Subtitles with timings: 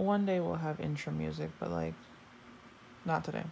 [0.00, 1.94] one day we'll have intro music, but like,
[3.04, 3.44] not today.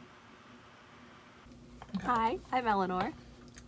[2.05, 3.13] Hi, I'm Eleanor.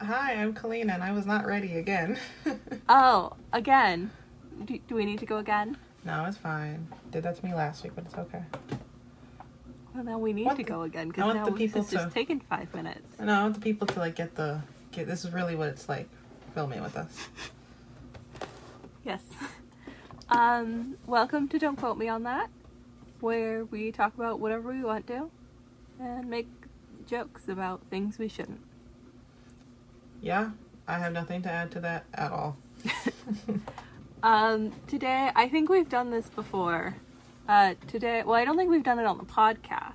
[0.01, 2.19] Hi, I'm Kalina, and I was not ready again.
[2.89, 4.11] Oh, again.
[4.65, 5.77] Do, do we need to go again?
[6.05, 6.89] no, it's fine.
[7.13, 8.43] Did that to me last week, but it's okay.
[9.95, 11.91] Well, now we need want to the- go again because now the this people has
[11.91, 13.07] just taken five minutes.
[13.21, 14.61] No, I want the people to like get the
[14.93, 15.07] get.
[15.07, 16.09] This is really what it's like
[16.55, 17.29] filming with us.
[19.05, 19.23] Yes.
[20.29, 22.51] Um, welcome to Don't Quote Me on That,
[23.23, 25.31] where we talk about whatever we want to
[26.01, 26.49] and make
[27.07, 28.61] jokes about things we shouldn't.
[30.21, 30.51] Yeah,
[30.87, 32.57] I have nothing to add to that at all.
[34.23, 36.95] Um, today, I think we've done this before.
[37.49, 39.95] Uh, today, well, I don't think we've done it on the podcast.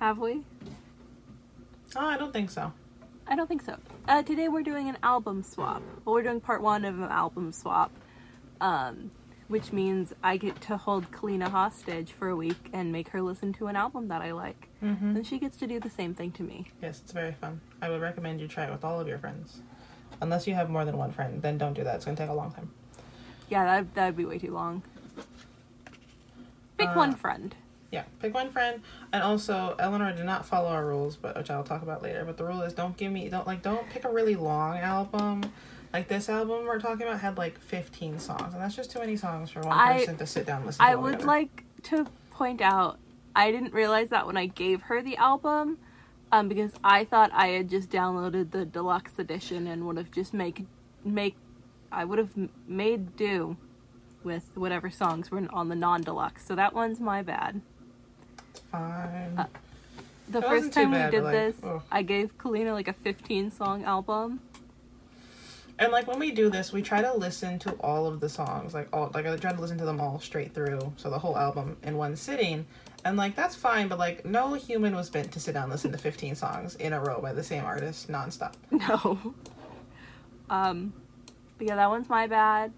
[0.00, 0.42] Have we?
[1.94, 2.72] Oh, I don't think so.
[3.26, 3.76] I don't think so.
[4.08, 5.82] Uh, today we're doing an album swap.
[6.04, 7.92] Well, we're doing part one of an album swap,
[8.60, 9.12] um,
[9.48, 13.52] which means I get to hold Kalina hostage for a week and make her listen
[13.54, 14.68] to an album that I like.
[14.82, 15.16] Mm-hmm.
[15.16, 16.66] And she gets to do the same thing to me.
[16.80, 17.60] Yes, it's very fun.
[17.82, 19.60] I would recommend you try it with all of your friends.
[20.20, 21.96] Unless you have more than one friend, then don't do that.
[21.96, 22.70] It's gonna take a long time.
[23.50, 24.82] Yeah, that that'd be way too long.
[26.78, 27.54] Pick Uh, one friend.
[27.90, 28.80] Yeah, pick one friend,
[29.12, 32.24] and also Eleanor did not follow our rules, but which I'll talk about later.
[32.24, 35.42] But the rule is don't give me don't like don't pick a really long album.
[35.94, 39.16] Like this album we're talking about had like fifteen songs, and that's just too many
[39.16, 40.90] songs for one I- person to sit down and listen to.
[40.90, 42.98] I would like to point out
[43.36, 45.78] I didn't realize that when I gave her the album,
[46.32, 50.34] um, because I thought I had just downloaded the deluxe edition and would have just
[50.34, 50.64] make
[51.04, 51.36] make
[51.92, 52.30] I would have
[52.66, 53.56] made do
[54.24, 56.44] with whatever songs were on the non deluxe.
[56.44, 57.60] So that one's my bad.
[58.50, 59.34] It's fine.
[59.38, 59.46] uh,
[60.28, 61.82] The It first time bad, we did like, this, ugh.
[61.92, 64.40] I gave Kalina like a 15 song album.
[65.78, 68.74] And like when we do this, we try to listen to all of the songs,
[68.74, 71.36] like all like I try to listen to them all straight through, so the whole
[71.36, 72.66] album in one sitting.
[73.04, 75.90] And like that's fine, but like no human was meant to sit down and listen
[75.92, 78.54] to 15 songs in a row by the same artist nonstop.
[78.70, 79.34] No.
[80.50, 80.92] Um,
[81.58, 82.72] but yeah, that one's my bad.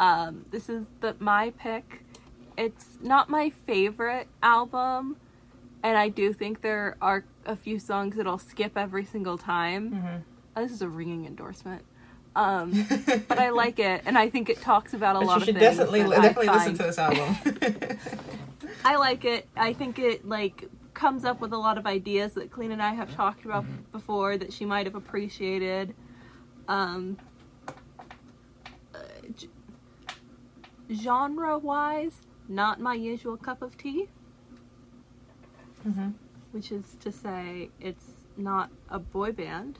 [0.00, 2.04] Um, this is the my pick.
[2.56, 5.16] It's not my favorite album,
[5.82, 9.90] and I do think there are a few songs that I'll skip every single time.
[9.92, 10.16] Mm-hmm.
[10.56, 11.84] Oh, this is a ringing endorsement.
[12.36, 12.86] Um,
[13.28, 15.58] but I like it, and I think it talks about a But lot you of
[15.58, 15.78] things.
[15.78, 17.36] I definitely listen to this album.
[18.84, 19.48] I like it.
[19.56, 22.94] I think it like comes up with a lot of ideas that Kalina and I
[22.94, 25.94] have talked about before that she might have appreciated.
[26.68, 27.16] Um,
[28.94, 28.98] uh,
[29.36, 29.48] g-
[30.92, 34.08] genre wise, not my usual cup of tea,
[35.86, 36.10] mm-hmm.
[36.52, 39.78] which is to say, it's not a boy band.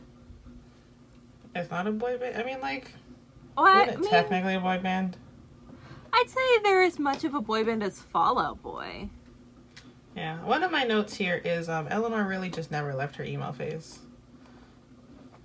[1.54, 2.36] It's not a boy band.
[2.36, 2.92] I mean, like,
[3.56, 5.16] Oh, I mean, technically a boy band?
[6.12, 9.08] I'd say they're as much of a boy band as Fall Out Boy.
[10.16, 10.42] Yeah.
[10.44, 14.00] One of my notes here is um, Eleanor really just never left her emo phase.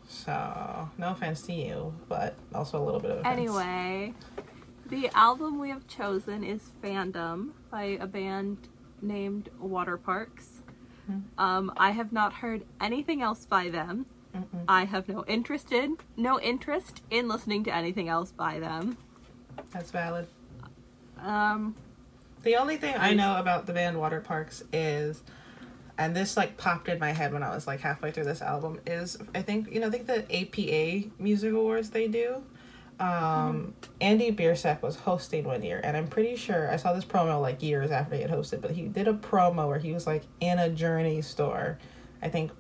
[0.08, 3.38] So, no offense to you, but also a little bit of offense.
[3.38, 4.14] Anyway,
[4.88, 8.70] the album we have chosen is Fandom by a band
[9.02, 10.62] named Waterparks.
[11.08, 11.20] Hmm.
[11.38, 14.06] Um, I have not heard anything else by them.
[14.36, 14.66] Mm-mm.
[14.68, 18.98] I have no interest in no interest in listening to anything else by them.
[19.72, 20.28] That's valid.
[21.22, 21.76] Um,
[22.44, 25.24] The only thing I know about the band Waterparks is,
[25.98, 28.80] and this like popped in my head when I was like halfway through this album,
[28.86, 32.44] is I think you know I think the APA Music Awards they do.
[32.98, 37.42] Um, Andy Biersack was hosting one year, and I'm pretty sure I saw this promo
[37.42, 40.24] like years after he had hosted, but he did a promo where he was like
[40.40, 41.78] in a Journey store,
[42.22, 42.52] I think,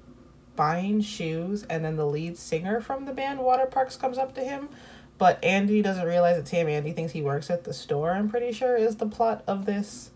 [0.56, 4.70] buying shoes, and then the lead singer from the band Waterparks comes up to him,
[5.18, 6.68] but Andy doesn't realize it's him.
[6.68, 8.12] Andy thinks he works at the store.
[8.12, 10.12] I'm pretty sure is the plot of this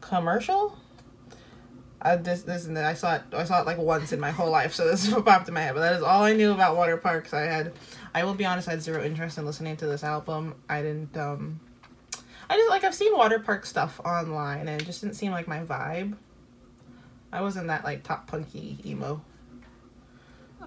[0.00, 0.78] commercial.
[2.04, 4.50] I this this and I saw it I saw it like once in my whole
[4.50, 5.74] life, so this popped in my head.
[5.74, 7.32] But that is all I knew about Waterparks.
[7.32, 7.72] I had,
[8.12, 10.56] I will be honest, I had zero interest in listening to this album.
[10.68, 11.16] I didn't.
[11.16, 11.60] um
[12.50, 15.48] I just like I've seen water park stuff online, and it just didn't seem like
[15.48, 16.16] my vibe.
[17.32, 19.22] I wasn't that like top punky emo.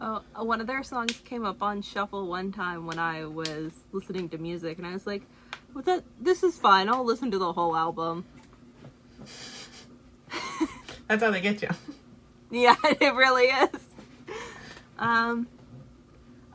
[0.02, 4.30] Oh, one of their songs came up on shuffle one time when I was listening
[4.30, 5.24] to music, and I was like,
[5.74, 6.04] "What that?
[6.20, 6.90] This is fine.
[6.90, 8.26] I'll listen to the whole album."
[11.08, 11.70] That's how they get you.
[12.52, 13.82] Yeah, it really is.
[14.98, 15.48] Um,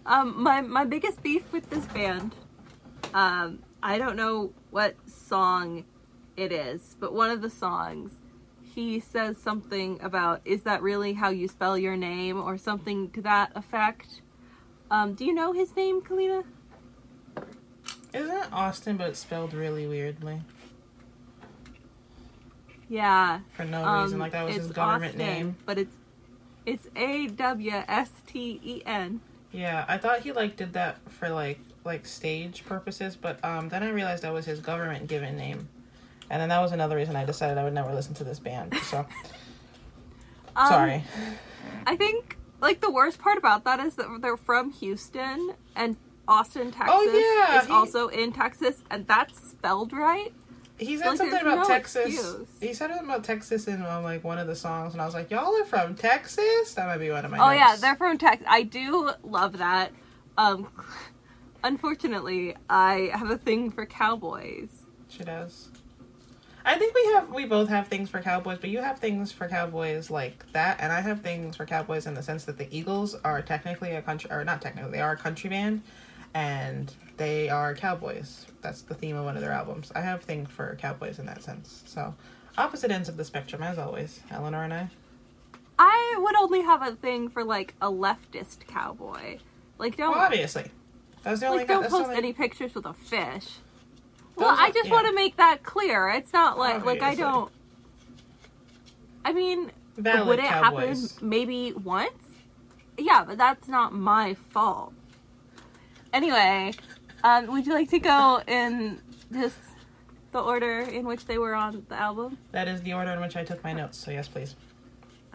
[0.07, 2.35] um, my my biggest beef with this band,
[3.15, 5.85] um, I don't know what song
[6.37, 8.13] it is, but one of the songs,
[8.75, 13.23] he says something about, "Is that really how you spell your name?" or something to
[13.23, 14.23] that effect.
[14.91, 16.45] Um, do you know his name, Kalina?
[18.13, 20.41] Isn't it Austin, but it's spelled really weirdly?
[22.89, 23.41] Yeah.
[23.53, 24.19] for no Um, reason.
[24.19, 25.57] Like that was his government Austin, name.
[25.65, 25.97] But it's
[26.67, 29.21] it's A W S T E N.
[29.53, 33.83] Yeah, I thought he like did that for like like stage purposes, but um then
[33.83, 35.69] I realized that was his government given name.
[36.31, 38.75] And then that was another reason I decided I would never listen to this band.
[38.85, 39.05] So
[40.57, 41.05] Um, sorry.
[41.87, 45.97] I think like the worst part about that is that they're from Houston and
[46.27, 50.33] Austin, Texas Oh, yeah, is he- also in Texas, and that's spelled right.
[50.79, 52.07] He said like, something about no Texas.
[52.07, 52.47] excuse.
[52.61, 55.13] He said something about Texas in um, like one of the songs, and I was
[55.13, 57.39] like, "Y'all are from Texas." That might be one of my.
[57.39, 58.47] Oh yeah, they're from Texas.
[58.49, 59.93] I do love that.
[60.39, 60.69] Um,
[61.65, 64.69] unfortunately, I have a thing for cowboys.
[65.09, 65.69] She does.
[66.65, 69.49] I think we have we both have things for cowboys, but you have things for
[69.49, 73.15] cowboys like that, and I have things for cowboys in the sense that the Eagles
[73.25, 75.83] are technically a country, or not technically, they are a country band,
[76.35, 78.47] and they are cowboys.
[78.61, 79.91] That's the theme of one of their albums.
[79.95, 81.83] I have things for cowboys in that sense.
[81.87, 82.15] So,
[82.59, 84.21] opposite ends of the spectrum, as always.
[84.31, 84.91] Eleanor and I.
[85.79, 89.39] I would only have a thing for like a leftist cowboy.
[89.79, 90.71] Like don't Well, obviously,
[91.23, 91.59] that's the only.
[91.61, 93.57] like don't post only- any pictures with a fish.
[94.37, 94.93] Well, Those I just yeah.
[94.95, 96.09] want to make that clear.
[96.11, 97.51] It's not like like I don't.
[99.25, 101.13] I mean, Valid would it cowboys.
[101.13, 102.13] happen maybe once?
[102.97, 104.93] Yeah, but that's not my fault.
[106.13, 106.73] Anyway,
[107.23, 109.01] um, would you like to go in
[109.33, 109.57] just
[110.33, 112.39] the order in which they were on the album?
[112.53, 113.99] That is the order in which I took my notes.
[113.99, 114.57] So yes, please.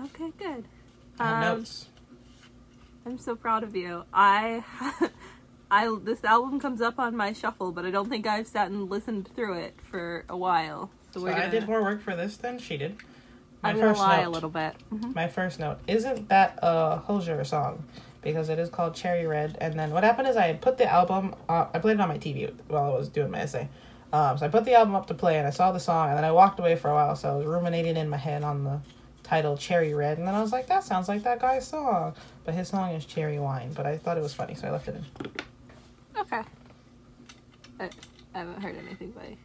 [0.03, 0.65] Okay, good.
[1.19, 1.87] I have Um, notes.
[3.05, 4.03] I'm so proud of you.
[4.13, 4.63] I,
[5.71, 8.89] I this album comes up on my shuffle, but I don't think I've sat and
[8.89, 10.89] listened through it for a while.
[11.13, 11.51] So So we're I gonna.
[11.51, 12.97] did more work for this than she did.
[13.63, 14.27] My I'm gonna first lie note.
[14.27, 14.75] a little bit.
[14.93, 15.15] Mhm.
[15.15, 17.83] My first note isn't that a Hozier song
[18.21, 19.57] because it is called Cherry Red.
[19.59, 21.33] And then what happened is I put the album.
[21.49, 23.67] Uh, I played it on my TV while I was doing my essay.
[24.13, 26.17] Um, so I put the album up to play and I saw the song and
[26.17, 27.15] then I walked away for a while.
[27.15, 28.79] So I was ruminating in my head on the
[29.23, 32.13] title Cherry Red and then I was like, that sounds like that guy's song.
[32.43, 33.73] But his song is Cherry Wine.
[33.73, 35.25] But I thought it was funny, so I left it in.
[36.17, 36.41] Okay.
[37.79, 37.89] I,
[38.33, 39.37] I haven't heard anything by.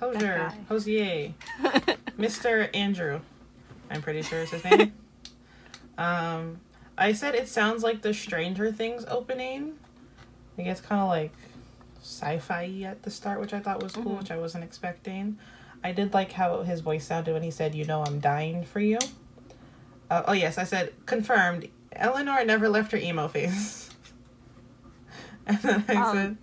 [0.00, 0.52] Hozier.
[0.68, 1.34] Hozier,
[2.18, 2.74] Mr.
[2.74, 3.20] Andrew.
[3.90, 4.92] I'm pretty sure is his name.
[5.98, 6.58] um,
[6.96, 9.74] I said it sounds like the Stranger Things opening.
[10.58, 11.32] I guess kind of like
[12.00, 14.18] sci-fi at the start, which I thought was cool, Mhm.
[14.20, 15.38] which I wasn't expecting.
[15.82, 18.80] I did like how his voice sounded when he said, "You know, I'm dying for
[18.80, 18.98] you."
[20.10, 21.68] Uh, oh yes, I said confirmed.
[21.96, 23.90] Eleanor never left her emo face.
[25.46, 26.14] and then I Um.
[26.16, 26.36] said,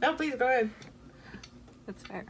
[0.00, 0.70] "No, please go ahead."
[1.86, 2.26] That's fair.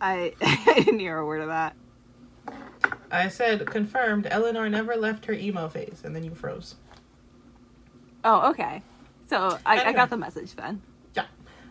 [0.00, 1.76] I, I didn't hear a word of that.
[3.10, 4.26] I said confirmed.
[4.30, 6.74] Eleanor never left her emo phase, and then you froze.
[8.24, 8.82] Oh, okay.
[9.26, 10.80] So I, I got the message then.
[11.14, 11.26] Yeah.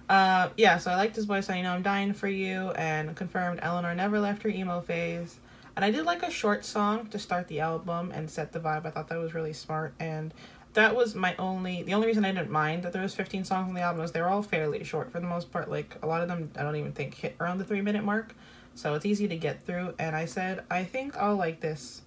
[0.08, 0.78] Uh, yeah.
[0.78, 1.50] So I liked his voice.
[1.50, 3.60] I know I'm dying for you, and confirmed.
[3.62, 5.40] Eleanor never left her emo phase,
[5.76, 8.86] and I did like a short song to start the album and set the vibe.
[8.86, 10.34] I thought that was really smart, and
[10.74, 11.84] that was my only.
[11.84, 14.12] The only reason I didn't mind that there was 15 songs on the album is
[14.12, 15.70] they were all fairly short for the most part.
[15.70, 18.36] Like a lot of them, I don't even think hit around the three minute mark,
[18.76, 19.96] so it's easy to get through.
[19.98, 22.02] And I said I think I'll like this,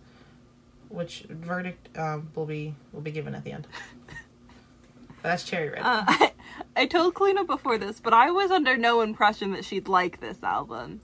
[0.89, 3.67] which verdict um, will be will be given at the end.
[5.27, 5.83] That's cherry red.
[5.83, 6.33] Uh, I,
[6.77, 10.43] I told Kalina before this, but I was under no impression that she'd like this
[10.43, 11.01] album.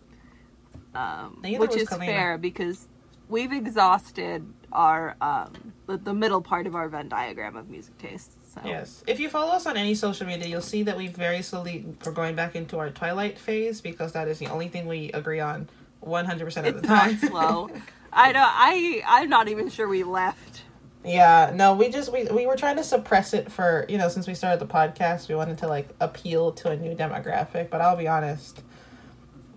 [0.95, 2.07] Um, which is Kalina.
[2.07, 2.87] fair because
[3.29, 8.37] we've exhausted our um, the, the middle part of our Venn diagram of music tastes.
[8.55, 8.61] So.
[8.65, 9.03] Yes.
[9.07, 12.13] If you follow us on any social media, you'll see that we very slowly we're
[12.13, 15.69] going back into our Twilight phase because that is the only thing we agree on
[16.05, 17.19] 100% of the It's not time.
[17.19, 17.71] slow.
[18.13, 18.43] I don't.
[18.45, 20.63] I I'm not even sure we left.
[21.05, 24.27] Yeah, no, we just we we were trying to suppress it for, you know, since
[24.27, 27.97] we started the podcast, we wanted to like appeal to a new demographic, but I'll
[27.97, 28.63] be honest,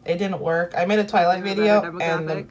[0.06, 0.74] it didn't work.
[0.76, 2.48] I made a Twilight video and the,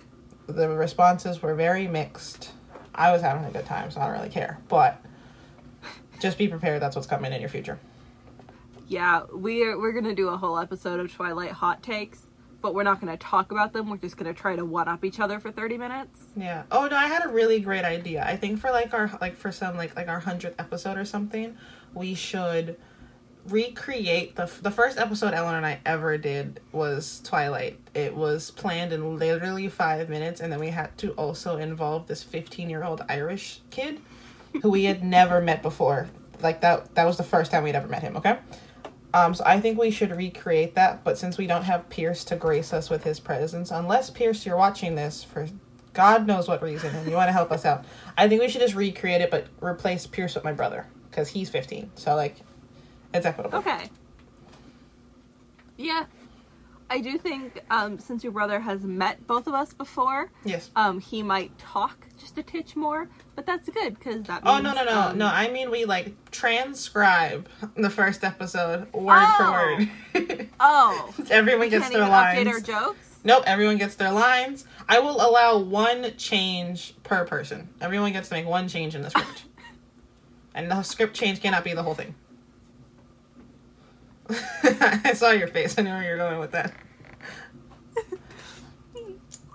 [0.53, 2.53] the responses were very mixed.
[2.95, 4.59] I was having a good time, so I don't really care.
[4.69, 5.03] But
[6.21, 7.79] just be prepared that's what's coming in your future.
[8.87, 12.24] Yeah, we're we're gonna do a whole episode of Twilight hot takes,
[12.65, 13.91] but we're not gonna talk about them.
[13.91, 16.29] We're just gonna try to one up each other for thirty minutes.
[16.35, 16.63] Yeah.
[16.73, 18.25] Oh no, I had a really great idea.
[18.27, 21.59] I think for like our like for some like like our hundredth episode or something,
[21.93, 22.79] we should
[23.47, 27.79] recreate the the first episode Ellen and I ever did was Twilight.
[27.93, 32.23] It was planned in literally five minutes, and then we had to also involve this
[32.23, 34.01] fifteen year old Irish kid
[34.63, 36.09] who we had never met before.
[36.41, 38.17] Like that that was the first time we'd ever met him.
[38.17, 38.39] Okay.
[39.15, 42.35] Um, so I think we should recreate that, but since we don't have Pierce to
[42.35, 45.47] grace us with his presence, unless Pierce, you're watching this for
[45.93, 47.85] God knows what reason, and you want to help us out,
[48.19, 51.49] I think we should just recreate it, but replace Pierce with my brother because he's
[51.49, 51.93] 15.
[51.95, 52.39] So like,
[53.15, 53.59] it's equitable.
[53.59, 53.89] Okay.
[55.77, 56.07] Yeah.
[56.95, 60.71] I do think um, since your brother has met both of us before, Yes.
[60.77, 64.43] um, he might talk just a titch more, but that's good because that.
[64.47, 65.27] Oh no no no um, no!
[65.27, 69.85] I mean we like transcribe the first episode word Oh.
[70.15, 70.49] for word.
[70.61, 72.39] Oh, Everyone gets their lines.
[72.39, 72.99] update our jokes.
[73.25, 74.65] Nope, everyone gets their lines.
[74.89, 77.71] I will allow one change per person.
[77.81, 79.47] Everyone gets to make one change in the script.
[80.55, 82.15] and the script change cannot be the whole thing.
[84.63, 85.77] I saw your face.
[85.77, 86.73] I know where you're going with that.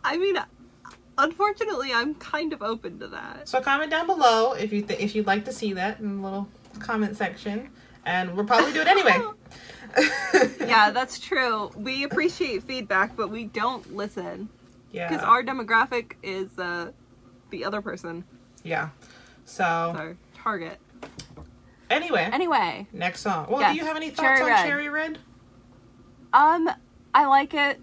[0.09, 0.37] I mean,
[1.19, 3.47] unfortunately, I'm kind of open to that.
[3.47, 6.23] So comment down below if you th- if you'd like to see that in the
[6.23, 6.49] little
[6.79, 7.69] comment section,
[8.05, 9.21] and we'll probably do it anyway.
[10.67, 11.71] yeah, that's true.
[11.75, 14.49] We appreciate feedback, but we don't listen
[14.91, 15.07] yeah.
[15.07, 16.91] because our demographic is uh,
[17.51, 18.23] the other person,
[18.63, 18.89] yeah.
[19.45, 20.79] So our target.
[21.91, 23.45] anyway, Anyway, next song.
[23.47, 24.65] Well, Yes, do you have any thoughts Cherry on Red.
[24.65, 25.19] Cherry Red?
[26.33, 26.69] um,
[27.13, 27.79] I like it.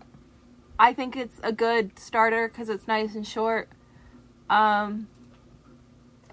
[0.79, 3.69] I think it's a good starter because it's nice and short.
[4.51, 5.09] Um,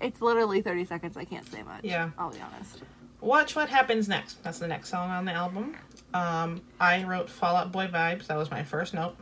[0.01, 1.17] it's literally 30 seconds.
[1.17, 1.83] I can't say much.
[1.83, 2.11] Yeah.
[2.17, 2.81] I'll be honest.
[3.21, 4.43] Watch what happens next.
[4.43, 5.77] That's the next song on the album.
[6.13, 8.27] Um, I wrote Fall Out Boy vibes.
[8.27, 9.15] That was my first note.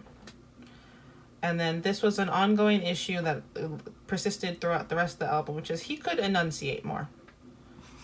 [1.44, 3.68] And then this was an ongoing issue that uh,
[4.08, 7.10] persisted throughout the rest of the album, which is he could enunciate more.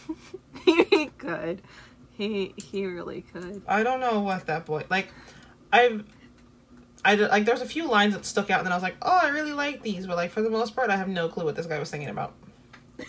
[0.65, 1.62] he could.
[2.13, 3.62] He he really could.
[3.67, 5.09] I don't know what that boy like.
[5.71, 6.03] I've.
[7.08, 9.20] I like there's a few lines that stuck out, and then I was like, "Oh,
[9.24, 11.56] I really like these," but like for the most part, I have no clue what
[11.56, 12.34] this guy was singing about.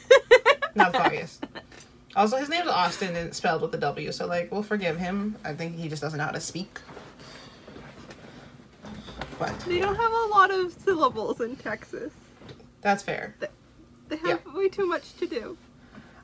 [0.77, 1.45] Not foggiest.
[2.15, 5.37] Also, his name's Austin and it's spelled with a W, so like we'll forgive him.
[5.45, 6.79] I think he just doesn't know how to speak.
[9.39, 12.13] But They don't have a lot of syllables in Texas.
[12.81, 13.35] that's fair.
[14.09, 15.57] They have way too much to do.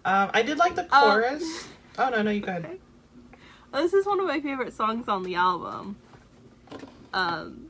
[0.04, 1.66] Um, I did like the Uh, chorus.
[1.98, 2.64] oh no, no, you go ahead.
[2.64, 2.78] Okay.
[3.72, 5.96] Well, this is one of my favorite songs on the album.
[7.12, 7.63] Um,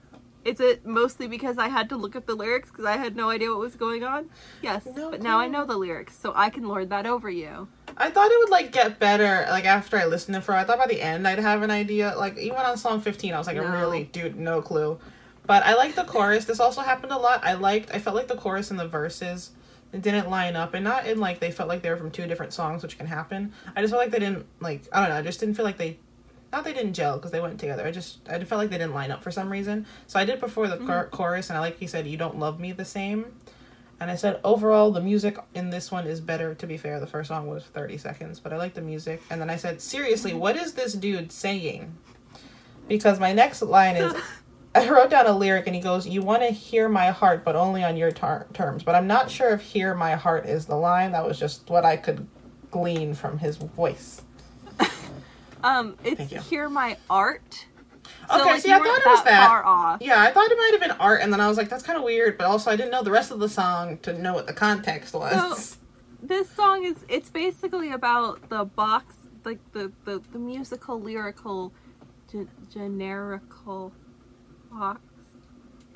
[0.45, 3.31] is it mostly because I had to look up the lyrics because I had no
[3.31, 4.31] idea what was going on?
[4.63, 7.69] Yes, No but now I know the lyrics, so I can lord that over you.
[7.97, 10.53] I thought it would like get better like after I listened to it for.
[10.53, 12.15] I thought by the end I'd have an idea.
[12.17, 14.99] Like even on song fifteen, I was like, I really, dude, no clue.
[15.47, 16.47] But I like the chorus.
[16.47, 17.45] This also happened a lot.
[17.45, 17.91] I liked.
[17.95, 19.51] I felt like the chorus and the verses
[19.93, 22.53] didn't line up, and not in like they felt like they were from two different
[22.53, 23.53] songs, which can happen.
[23.77, 24.83] I just felt like they didn't like.
[24.93, 25.17] I don't know.
[25.17, 25.99] I just didn't feel like they.
[26.55, 27.85] Not they didn't gel because they went together.
[27.85, 29.87] I just I felt like they didn't line up for some reason.
[30.07, 30.87] So I did before the mm.
[30.87, 33.35] chor- chorus, and I like he said, "You don't love me the same."
[33.99, 36.55] And I said, overall, the music in this one is better.
[36.55, 39.23] To be fair, the first song was 30 seconds, but I like the music.
[39.31, 40.39] And then I said, seriously, mm.
[40.39, 41.97] what is this dude saying?
[42.89, 44.15] Because my next line is,
[44.75, 47.55] I wrote down a lyric and he goes, You want to hear my heart, but
[47.55, 48.83] only on your tar- terms.
[48.83, 51.13] But I'm not sure if hear my heart is the line.
[51.13, 52.27] That was just what I could
[52.73, 54.24] glean from his voice.
[55.64, 57.66] Um, it's hear my art.
[58.30, 59.49] Okay, see, I thought it was that.
[59.49, 60.02] far off.
[60.02, 61.99] Yeah, I thought it might have been art, and then I was like, that's kind
[61.99, 64.47] of weird, but also I didn't know the rest of the song to know what
[64.47, 65.78] the context was.
[66.23, 71.73] this song is it's basically about the box like the the, the musical lyrical
[72.30, 73.92] ge- generical
[74.73, 75.00] box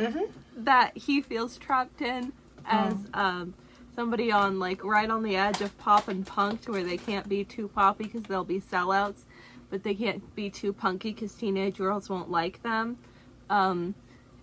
[0.01, 0.25] hmm
[0.57, 2.33] that he feels trapped in
[2.67, 3.21] as Oh.
[3.21, 3.55] um
[3.95, 7.29] somebody on like right on the edge of pop and punk to where they can't
[7.29, 9.25] be too poppy because they'll be sellouts
[9.71, 12.97] but they can't be too punky because teenage girls won't like them
[13.51, 13.95] um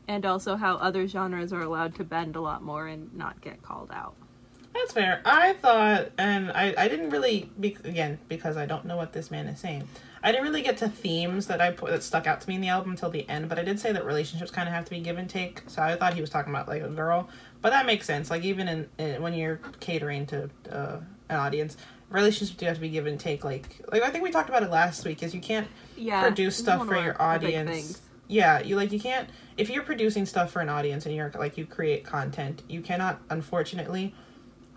[0.08, 3.62] and also how other genres are allowed to bend a lot more and not get
[3.64, 4.16] called out
[4.74, 5.22] That's fair.
[5.26, 9.32] I thought, and I, I didn't really, be, again, because I don't know what this
[9.32, 9.88] man is saying.
[10.22, 12.62] I didn't really get to themes that I put that stuck out to me in
[12.62, 13.48] the album until the end.
[13.48, 15.62] But I did say that relationships kind of have to be give and take.
[15.68, 17.30] So I thought he was talking about like a girl,
[17.62, 18.30] but that makes sense.
[18.30, 20.98] Like even in, in when you're catering to uh,
[21.30, 21.78] an audience,
[22.16, 23.44] relationships do have to be give and take.
[23.44, 25.22] Like like I think we talked about it last week.
[25.22, 28.02] Is you can't yeah produce stuff for your audience.
[28.28, 31.58] Yeah, you like you can't if you're producing stuff for an audience and you're like
[31.58, 34.16] you create content, you cannot unfortunately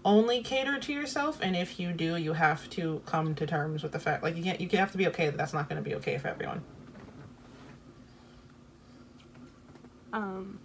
[0.05, 3.93] only cater to yourself and if you do, you have to come to terms with
[3.93, 5.89] the fact like you can't you have to be okay that that's not going to
[5.89, 6.63] be okay for everyone.
[10.13, 10.59] Um,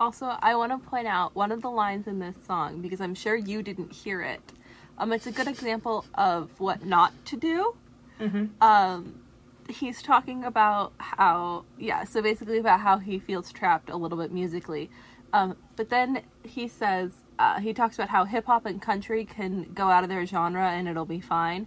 [0.00, 3.14] also, I want to point out one of the lines in this song because I'm
[3.14, 4.52] sure you didn't hear it.
[4.98, 7.74] Um, it's a good example of what not to do.
[8.20, 8.50] Mhm.
[8.60, 9.20] Um,
[9.68, 14.30] he's talking about how, yeah, so basically about how he feels trapped a little bit
[14.30, 14.90] musically.
[15.32, 19.72] Um, but then he says, uh, he talks about how hip hop and country can
[19.74, 21.66] go out of their genre and it'll be fine.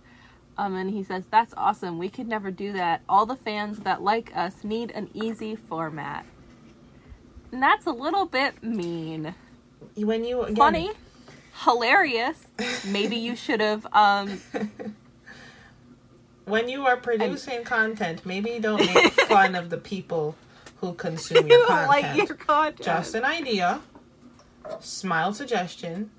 [0.58, 2.00] Um, and he says, That's awesome.
[2.00, 3.02] We could never do that.
[3.08, 6.26] All the fans that like us need an easy format.
[7.52, 9.36] And that's a little bit mean.
[9.96, 10.92] When you again, Funny,
[11.64, 12.48] hilarious.
[12.86, 14.42] Maybe you should have um,
[16.46, 20.36] when you are producing content, maybe don't make fun of the people
[20.78, 21.90] who consume your you content.
[21.90, 22.82] like your content.
[22.82, 23.82] Just an idea.
[24.80, 26.12] Smile suggestion.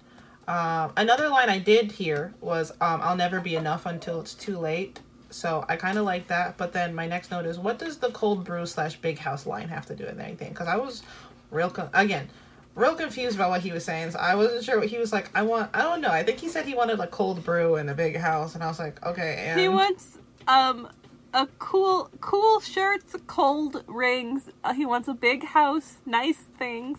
[0.47, 4.59] Um, another line I did hear was, um, "I'll never be enough until it's too
[4.59, 6.57] late." So I kind of like that.
[6.57, 9.69] But then my next note is, what does the cold brew slash big house line
[9.69, 10.51] have to do with anything?
[10.51, 11.03] Because I was
[11.51, 12.31] real con- again,
[12.79, 14.13] real confused about what he was saying.
[14.13, 15.31] So I wasn't sure what he was like.
[15.35, 15.71] I want.
[15.75, 16.11] I don't know.
[16.11, 18.69] I think he said he wanted a cold brew and a big house, and I
[18.69, 19.45] was like, okay.
[19.49, 20.89] And He wants um
[21.35, 24.49] a cool cool shirts, cold rings.
[24.65, 26.99] Uh, he wants a big house, nice things.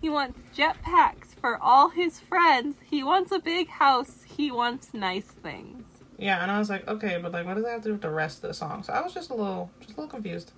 [0.00, 2.76] He wants jetpacks for all his friends.
[2.82, 4.24] He wants a big house.
[4.26, 5.84] He wants nice things.
[6.18, 8.02] Yeah, and I was like, okay, but like, what does that have to do with
[8.02, 8.82] the rest of the song?
[8.82, 10.52] So I was just a little, just a little confused.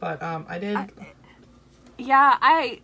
[0.00, 0.76] But um, I did.
[0.76, 0.88] I-
[1.98, 2.80] Yeah, I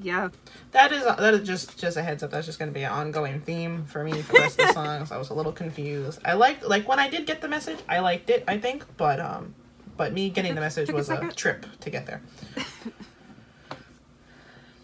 [0.00, 0.28] yeah.
[0.72, 2.30] that is that is just just a heads up.
[2.30, 4.72] That's just going to be an ongoing theme for me for the rest of the
[4.84, 5.12] songs.
[5.12, 6.20] I was a little confused.
[6.24, 8.44] I liked like when I did get the message, I liked it.
[8.46, 9.54] I think, but um,
[9.96, 12.22] but me getting the message was a trip to get there.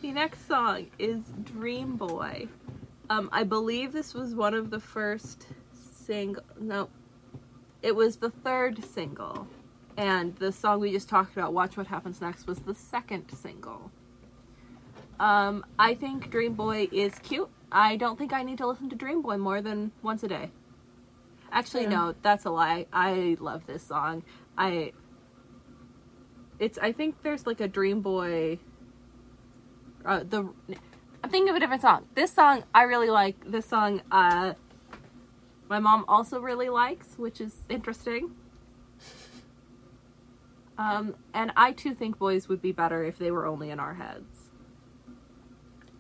[0.05, 2.47] The next song is Dream Boy.
[3.09, 6.43] Um, I believe this was one of the first single.
[6.61, 6.91] No,
[7.81, 9.47] it was the third single,
[9.97, 13.91] and the song we just talked about, "Watch What Happens Next," was the second single.
[15.21, 17.49] Um, I think Dream Boy is cute.
[17.71, 20.51] I don't think I need to listen to Dream Boy more than once a day.
[21.53, 21.89] Actually, Yeah.
[21.91, 22.87] no, that's a lie.
[22.93, 24.25] I love this song.
[24.59, 24.93] I.
[26.59, 26.79] It's.
[26.79, 28.59] I think there's like a Dream Boy
[30.05, 30.41] uh, the
[31.23, 32.07] I'm thinking of a different song.
[32.15, 33.51] This song I really like.
[33.51, 34.55] This song uh
[35.69, 38.33] my mom also really likes, which is interesting.
[40.77, 43.95] Um and I too think boys would be better if they were only in our
[43.95, 44.34] heads.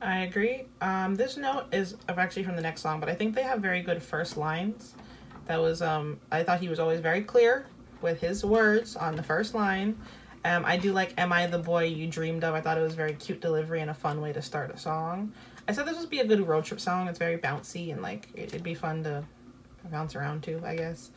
[0.01, 0.65] I agree.
[0.81, 3.81] Um, this note is actually from the next song, but I think they have very
[3.83, 4.95] good first lines.
[5.47, 7.67] That was um, I thought he was always very clear
[8.03, 9.99] with his words on the first line.
[10.45, 12.95] Um, I do like "Am I the boy you dreamed of?" I thought it was
[12.95, 15.33] very cute delivery and a fun way to start a song.
[15.67, 17.09] I said this would be a good road trip song.
[17.09, 19.25] It's very bouncy and like it- it'd be fun to
[19.91, 20.61] bounce around to.
[20.65, 21.11] I guess.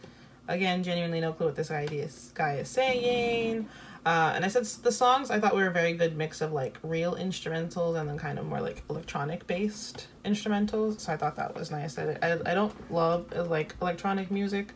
[0.49, 3.67] Again, genuinely no clue what this guy is, guy is saying.
[4.07, 6.77] Uh, and I said the songs I thought were a very good mix of like
[6.81, 11.01] real instrumentals and then kind of more like electronic based instrumentals.
[11.01, 11.97] So I thought that was nice.
[11.99, 14.69] I, I, I don't love uh, like electronic music,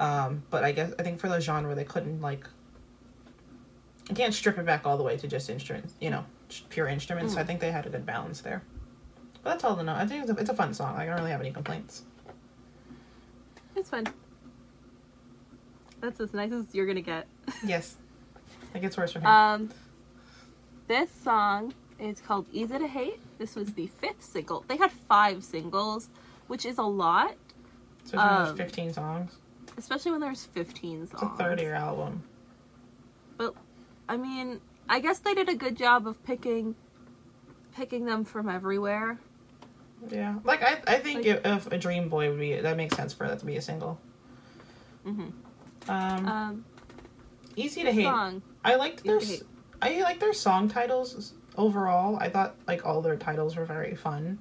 [0.00, 2.46] um, but I guess I think for the genre they couldn't like.
[4.08, 6.24] You can't strip it back all the way to just instruments, you know,
[6.70, 7.34] pure instruments.
[7.34, 8.62] So I think they had a good balance there.
[9.42, 9.96] But that's all to know.
[9.96, 10.96] I think it's a, it's a fun song.
[10.96, 12.04] I don't really have any complaints.
[13.76, 14.06] It's fun.
[16.00, 17.26] That's as nice as you're gonna get.
[17.62, 17.96] Yes,
[18.74, 19.30] it gets worse from here.
[19.30, 19.70] Um
[20.86, 23.20] this song is called Easy to Hate.
[23.38, 24.64] This was the fifth single.
[24.68, 26.08] They had five singles,
[26.46, 27.34] which is a lot,
[28.04, 29.32] so there's um, fifteen songs.
[29.76, 31.12] especially when there's 15 songs.
[31.12, 31.38] It's a songs.
[31.38, 32.22] third-year album.
[33.36, 33.54] But
[34.08, 36.74] I mean, I guess they did a good job of picking
[37.76, 39.18] picking them from everywhere.
[40.10, 42.96] Yeah, like I, I think Like- if, if a Dream Boy would be that makes
[42.96, 43.98] sense for that to be a single.
[45.06, 45.90] Mm hmm.
[45.90, 46.64] Um, Um,
[47.56, 48.04] easy to hate.
[48.04, 48.42] song.
[48.64, 49.20] I liked their.
[49.82, 52.16] I like their song titles overall.
[52.16, 54.40] I thought like all their titles were very fun.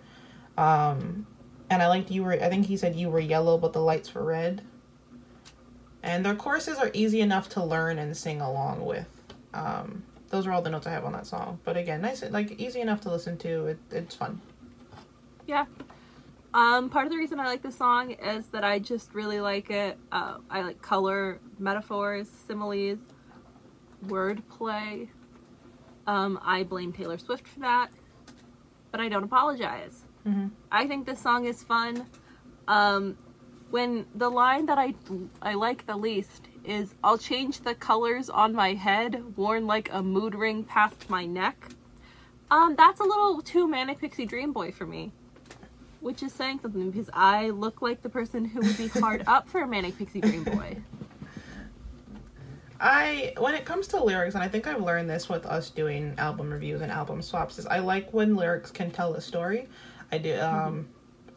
[0.58, 1.28] Um,
[1.70, 2.34] and I liked you were.
[2.34, 4.64] I think he said you were yellow, but the lights were red.
[6.02, 9.08] And their choruses are easy enough to learn and sing along with.
[9.54, 11.60] Um, those are all the notes I have on that song.
[11.64, 13.68] But again, nice, like easy enough to listen to.
[13.68, 14.42] It, it's fun.
[15.46, 15.66] Yeah.
[16.54, 19.70] Um, part of the reason I like this song is that I just really like
[19.70, 19.98] it.
[20.12, 23.00] Uh, I like color, metaphors, similes,
[24.06, 25.08] wordplay.
[26.06, 27.90] Um, I blame Taylor Swift for that,
[28.92, 30.04] but I don't apologize.
[30.24, 32.06] hmm I think this song is fun.
[32.68, 33.18] Um,
[33.70, 34.94] when the line that I
[35.42, 40.02] I like the least is "I'll change the colors on my head, worn like a
[40.02, 41.70] mood ring past my neck."
[42.50, 45.12] Um, that's a little too manic pixie dream boy for me,
[46.00, 49.50] which is saying something because I look like the person who would be hard up
[49.50, 50.78] for a manic pixie dream boy.
[52.80, 56.14] I when it comes to lyrics, and I think I've learned this with us doing
[56.18, 59.68] album reviews and album swaps, is I like when lyrics can tell a story.
[60.12, 60.40] I do.
[60.40, 60.88] Um,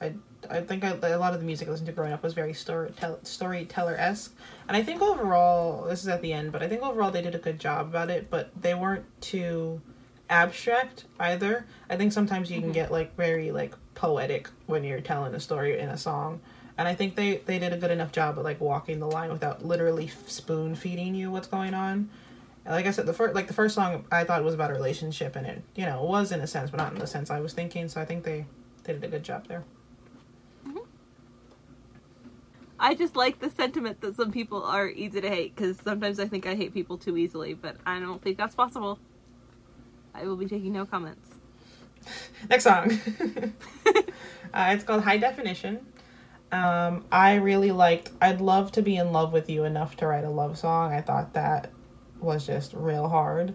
[0.00, 0.14] I
[0.48, 2.52] I think I, a lot of the music I listened to growing up was very
[2.54, 4.34] story storyteller esque,
[4.68, 7.34] and I think overall this is at the end, but I think overall they did
[7.34, 8.30] a good job about it.
[8.30, 9.80] But they weren't too
[10.28, 11.66] abstract either.
[11.88, 15.78] I think sometimes you can get like very like poetic when you're telling a story
[15.78, 16.40] in a song.
[16.80, 19.30] And I think they they did a good enough job of like walking the line
[19.30, 22.08] without literally spoon feeding you what's going on.
[22.64, 24.72] And like I said, the first like the first song I thought was about a
[24.72, 27.40] relationship, and it you know was in a sense, but not in the sense I
[27.40, 27.86] was thinking.
[27.88, 28.46] So I think they
[28.84, 29.62] they did a good job there.
[32.78, 36.28] I just like the sentiment that some people are easy to hate because sometimes I
[36.28, 38.98] think I hate people too easily, but I don't think that's possible.
[40.14, 41.28] I will be taking no comments.
[42.48, 42.90] Next song.
[44.54, 45.80] uh, it's called High Definition.
[46.52, 48.10] Um, I really liked.
[48.20, 50.92] I'd love to be in love with you enough to write a love song.
[50.92, 51.70] I thought that
[52.20, 53.54] was just real hard,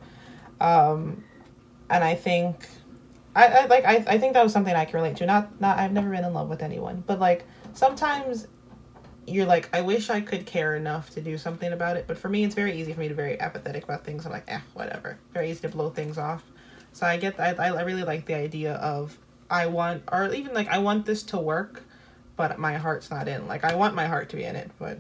[0.62, 1.24] um,
[1.90, 2.68] and I think,
[3.36, 3.86] I, I like.
[3.86, 5.26] I, I think that was something I can relate to.
[5.26, 5.78] Not not.
[5.78, 8.48] I've never been in love with anyone, but like sometimes
[9.28, 12.06] you're like, I wish I could care enough to do something about it.
[12.08, 14.26] But for me, it's very easy for me to be very apathetic about things.
[14.26, 15.18] I'm like, eh, whatever.
[15.34, 16.44] Very easy to blow things off.
[16.94, 19.18] So I get, I, I really like the idea of
[19.50, 21.84] I want, or even like I want this to work,
[22.36, 23.48] but my heart's not in.
[23.48, 25.00] Like I want my heart to be in it, but.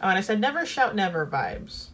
[0.00, 1.88] Oh, and I said never shout never vibes.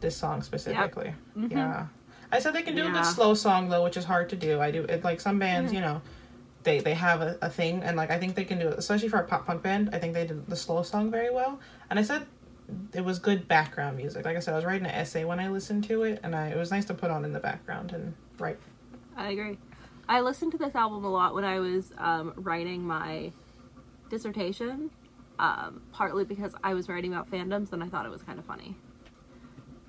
[0.00, 1.50] This song specifically, Yep.
[1.50, 1.52] Mhm.
[1.52, 1.86] yeah.
[2.32, 4.60] I said they can do a good slow song though, which is hard to do.
[4.60, 5.78] I do it like some bands, Yeah.
[5.80, 6.02] you know,
[6.62, 9.08] they they have a, a thing and like I think they can do it, especially
[9.08, 9.90] for a pop punk band.
[9.92, 11.60] I think they did the slow song very well.
[11.90, 12.26] And I said
[12.94, 14.24] it was good background music.
[14.24, 16.48] Like I said, I was writing an essay when I listened to it, and I
[16.48, 18.58] it was nice to put on in the background and write.
[19.16, 19.58] I agree.
[20.10, 23.30] I listened to this album a lot when I was um, writing my
[24.08, 24.90] dissertation,
[25.38, 28.44] um, partly because I was writing about fandoms and I thought it was kind of
[28.44, 28.74] funny.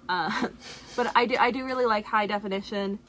[0.07, 0.49] Uh,
[0.95, 2.99] but I do, I do really like high definition.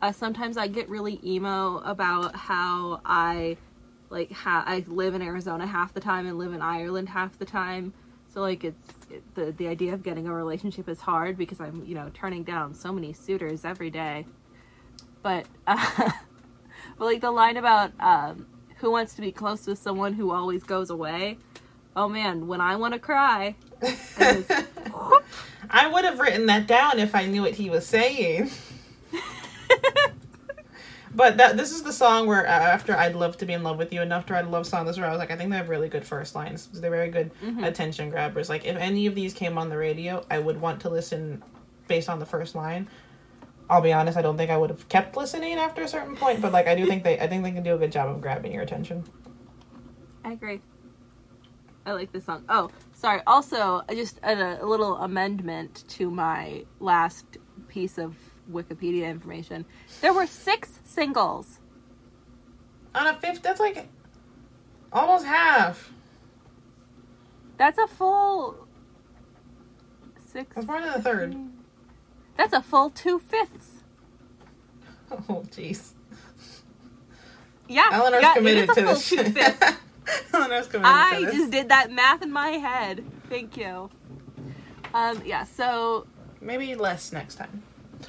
[0.00, 3.58] Uh, sometimes I get really emo about how I
[4.08, 7.44] like ha- I live in Arizona half the time and live in Ireland half the
[7.44, 7.92] time.
[8.32, 11.84] So like it's it, the the idea of getting a relationship is hard because I'm
[11.84, 14.26] you know turning down so many suitors every day.
[15.22, 16.10] But uh,
[16.98, 18.46] but like the line about um,
[18.78, 21.38] who wants to be close with someone who always goes away.
[21.94, 24.50] Oh man, when I want to cry, I just-
[25.70, 28.50] I would have written that down if I knew what he was saying.
[31.14, 33.76] But that this is the song where uh, after I'd love to be in love
[33.76, 34.86] with you enough to write a love song.
[34.86, 36.68] This is where I was like, I think they have really good first lines.
[36.72, 37.30] They're very good
[37.62, 38.48] attention grabbers.
[38.48, 41.42] Like if any of these came on the radio, I would want to listen
[41.86, 42.88] based on the first line.
[43.72, 46.42] I'll be honest, I don't think I would have kept listening after a certain point,
[46.42, 48.20] but like I do think they I think they can do a good job of
[48.20, 49.02] grabbing your attention.
[50.22, 50.60] I agree.
[51.86, 52.44] I like this song.
[52.50, 53.22] Oh, sorry.
[53.26, 57.24] Also, I just a, a little amendment to my last
[57.68, 58.14] piece of
[58.50, 59.64] Wikipedia information.
[60.02, 61.58] There were six singles.
[62.94, 63.88] On a fifth, that's like
[64.92, 65.90] almost half.
[67.56, 68.68] That's a full
[70.26, 70.54] six.
[70.54, 71.34] That's more than a third.
[72.36, 73.68] That's a full two fifths.
[75.10, 75.92] Oh jeez.
[77.68, 79.06] Yeah, Eleanor's yeah, committed to this.
[79.06, 79.36] shit.
[80.34, 81.34] Eleanor's committed I to this.
[81.34, 83.04] just did that math in my head.
[83.28, 83.90] Thank you.
[84.94, 85.44] Um, yeah.
[85.44, 86.06] So
[86.40, 87.62] Maybe less next time.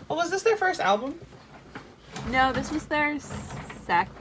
[0.10, 1.16] Well, was this their first album?
[2.30, 4.14] no, this was their second,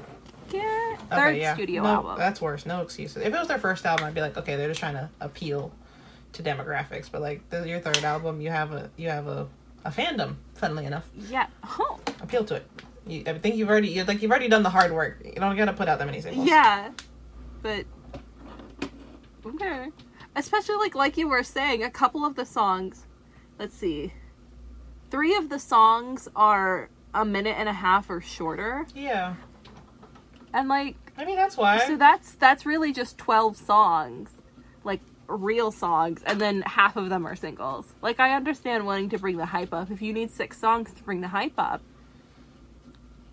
[0.49, 1.55] third Okay, yeah.
[1.55, 2.19] studio no, album.
[2.19, 2.67] That's worse.
[2.67, 3.19] No excuses.
[3.19, 5.73] If it was their first album, I'd be like, okay, they're just trying to appeal
[6.35, 7.11] to demographics.
[7.11, 8.41] But like, this your third album.
[8.41, 9.49] You have a you have a,
[9.85, 10.37] a fandom.
[10.55, 11.47] Funnily enough, Yeah.
[11.65, 11.99] Oh.
[12.21, 12.67] appeal to it.
[13.07, 15.21] You, I think you've already you're like you've already done the hard work.
[15.25, 16.47] You don't gotta put out that many singles.
[16.47, 16.91] Yeah,
[17.63, 17.85] but
[19.45, 19.89] okay.
[20.37, 23.07] Especially like like you were saying, a couple of the songs.
[23.59, 24.13] Let's see,
[25.11, 29.35] three of the songs are a minute and a half or shorter, Yeah.
[30.55, 31.79] and like Maybe that's why.
[31.87, 34.31] so that's that's really just twelve songs,
[35.37, 37.95] real songs, and then half of them are singles.
[38.03, 39.91] Like I understand wanting to bring the hype up.
[39.91, 41.83] If you need six songs to bring the hype up,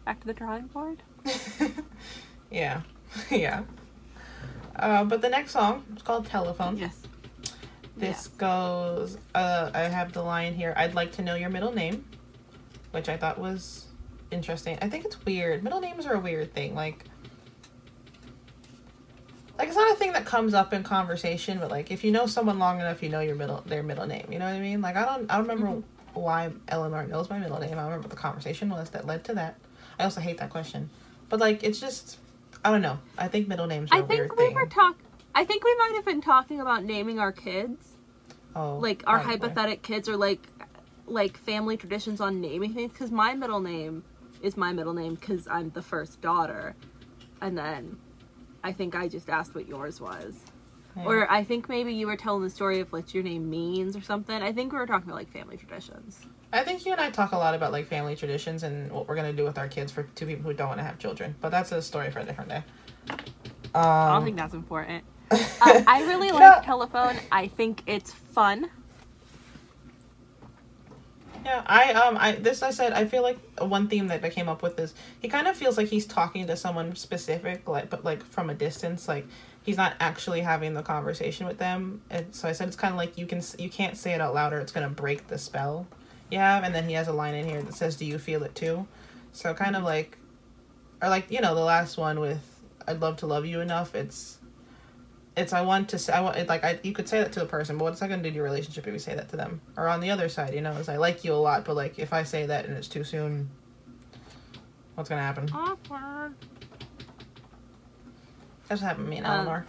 [0.05, 1.03] back to the drawing board.
[2.51, 2.81] yeah.
[3.31, 3.63] yeah.
[4.75, 6.77] Uh, but the next song is called Telephone.
[6.77, 6.95] Yes.
[7.97, 9.17] This goes.
[9.35, 10.73] Uh, I have the line here.
[10.77, 12.05] I'd like to know your middle name,
[12.91, 13.87] which I thought was
[14.31, 14.77] interesting.
[14.81, 15.63] I think it's weird.
[15.63, 16.75] Middle names are a weird thing.
[16.75, 17.05] Like,
[19.59, 22.25] like it's not a thing that comes up in conversation, but like if you know
[22.27, 24.25] someone long enough, you know your middle their middle name.
[24.31, 24.81] You know what I mean?
[24.81, 26.19] Like I don't I don't remember mm-hmm.
[26.19, 27.77] why Eleanor knows my middle name.
[27.77, 29.57] I remember what the conversation was that led to that.
[29.99, 30.89] I also hate that question,
[31.27, 32.19] but like it's just
[32.63, 32.99] I don't know.
[33.17, 34.55] I think middle names are I think we thing.
[34.55, 34.95] were talk.
[35.35, 37.85] I think we might have been talking about naming our kids,
[38.55, 39.39] oh, like our probably.
[39.39, 40.47] hypothetical kids, or like
[41.05, 42.93] like family traditions on naming things.
[42.93, 44.05] Because my middle name
[44.41, 46.77] is my middle name because I'm the first daughter,
[47.41, 47.97] and then
[48.63, 50.35] I think I just asked what yours was,
[50.95, 51.05] Yeah.
[51.05, 54.01] or I think maybe you were telling the story of what your name means or
[54.01, 54.41] something.
[54.41, 56.19] I think we were talking about like family traditions.
[56.51, 59.15] I think you and I talk a lot about like family traditions and what we're
[59.15, 61.35] gonna do with our kids for two people who don't want to have children.
[61.41, 62.63] But that's a story for a different day.
[63.75, 65.03] I don't Um, think that's important.
[65.61, 67.17] Uh, I really like know- Telephone.
[67.31, 68.69] I think it's fun.
[71.45, 74.49] Yeah, I um I this I said I feel like one theme that I came
[74.49, 78.03] up with is he kind of feels like he's talking to someone specific like but
[78.03, 79.25] like from a distance like
[79.63, 82.01] he's not actually having the conversation with them.
[82.09, 84.33] And so I said it's kind of like you can you can't say it out
[84.33, 85.87] loud or it's gonna break the spell
[86.31, 86.63] you have.
[86.63, 88.87] And then he has a line in here that says do you feel it too?
[89.31, 90.17] So kind of like
[91.01, 93.93] or like you know the last one with I'd love to love you enough.
[93.93, 94.38] It's
[95.37, 97.41] it's I want to say I want it, like I you could say that to
[97.41, 99.37] a person, but what's that gonna do to your relationship if you say that to
[99.37, 99.61] them?
[99.77, 101.97] Or on the other side, you know, is I like you a lot, but like
[101.99, 103.49] if I say that and it's too soon,
[104.95, 105.49] what's gonna happen?
[105.53, 106.33] Awkward.
[108.67, 109.65] That's what happened to me and Um, Eleanor.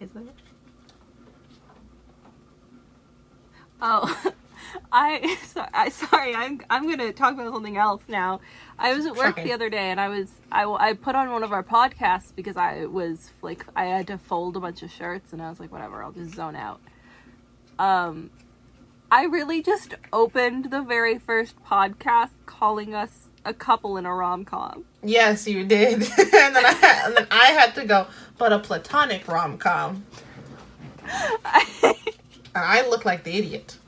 [0.00, 0.34] Is that it?
[3.82, 4.32] Oh,
[4.92, 6.34] I so, I sorry.
[6.34, 8.40] I'm I'm gonna talk about something else now.
[8.78, 11.42] I was at work the other day and I was I, I put on one
[11.42, 15.32] of our podcasts because I was like I had to fold a bunch of shirts
[15.32, 16.80] and I was like whatever I'll just zone out.
[17.78, 18.30] Um,
[19.10, 24.44] I really just opened the very first podcast calling us a couple in a rom
[24.44, 24.84] com.
[25.02, 28.06] Yes, you did, and then I had, and then I had to go,
[28.38, 30.04] but a platonic rom com,
[31.02, 31.94] and
[32.54, 33.78] I look like the idiot.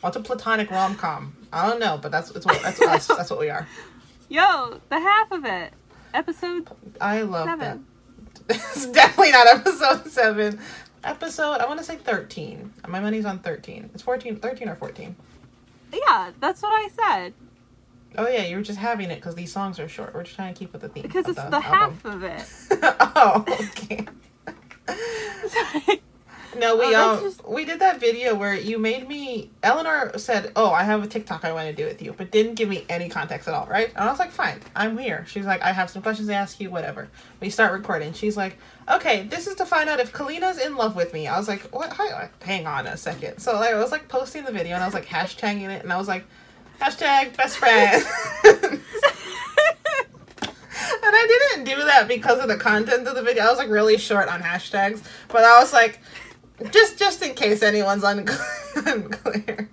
[0.00, 1.36] What's a platonic rom com?
[1.52, 3.06] I don't know, but that's it's what that's us.
[3.16, 3.66] That's what we are.
[4.28, 5.72] Yo, the half of it,
[6.14, 6.68] episode
[7.00, 7.86] I love seven.
[8.46, 8.56] that.
[8.56, 10.60] it's definitely not episode seven.
[11.04, 12.72] Episode, I want to say 13.
[12.88, 13.90] My money's on 13.
[13.94, 15.14] It's 14, 13 or 14.
[15.92, 17.34] Yeah, that's what I said.
[18.16, 20.14] Oh, yeah, you were just having it because these songs are short.
[20.14, 21.02] We're just trying to keep with the theme.
[21.02, 22.44] Because it's the, the half of it.
[22.82, 24.06] oh, okay.
[26.56, 29.50] No, we Oh, um just- we did that video where you made me.
[29.62, 32.54] Eleanor said, "Oh, I have a TikTok I want to do with you," but didn't
[32.54, 33.90] give me any context at all, right?
[33.94, 36.58] And I was like, "Fine, I'm here." She's like, "I have some questions to ask
[36.58, 37.08] you, whatever."
[37.40, 38.14] We start recording.
[38.14, 38.56] She's like,
[38.90, 41.62] "Okay, this is to find out if Kalina's in love with me." I was like,
[41.64, 41.92] "What?
[41.92, 43.40] Hi- Hang on a second.
[43.40, 45.92] So like, I was like posting the video and I was like hashtagging it, and
[45.92, 46.24] I was like,
[46.80, 48.04] "Hashtag best friend."
[50.80, 53.44] And I didn't do that because of the content of the video.
[53.44, 56.00] I was like really short on hashtags, but I was like,
[56.70, 58.38] just just in case anyone's unclear.
[58.76, 59.68] unclear.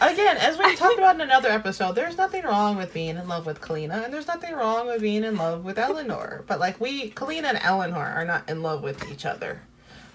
[0.00, 3.46] Again, as we talked about in another episode, there's nothing wrong with being in love
[3.46, 6.44] with Kalina, and there's nothing wrong with being in love with Eleanor.
[6.46, 9.62] But like we, Kalina and Eleanor are not in love with each other.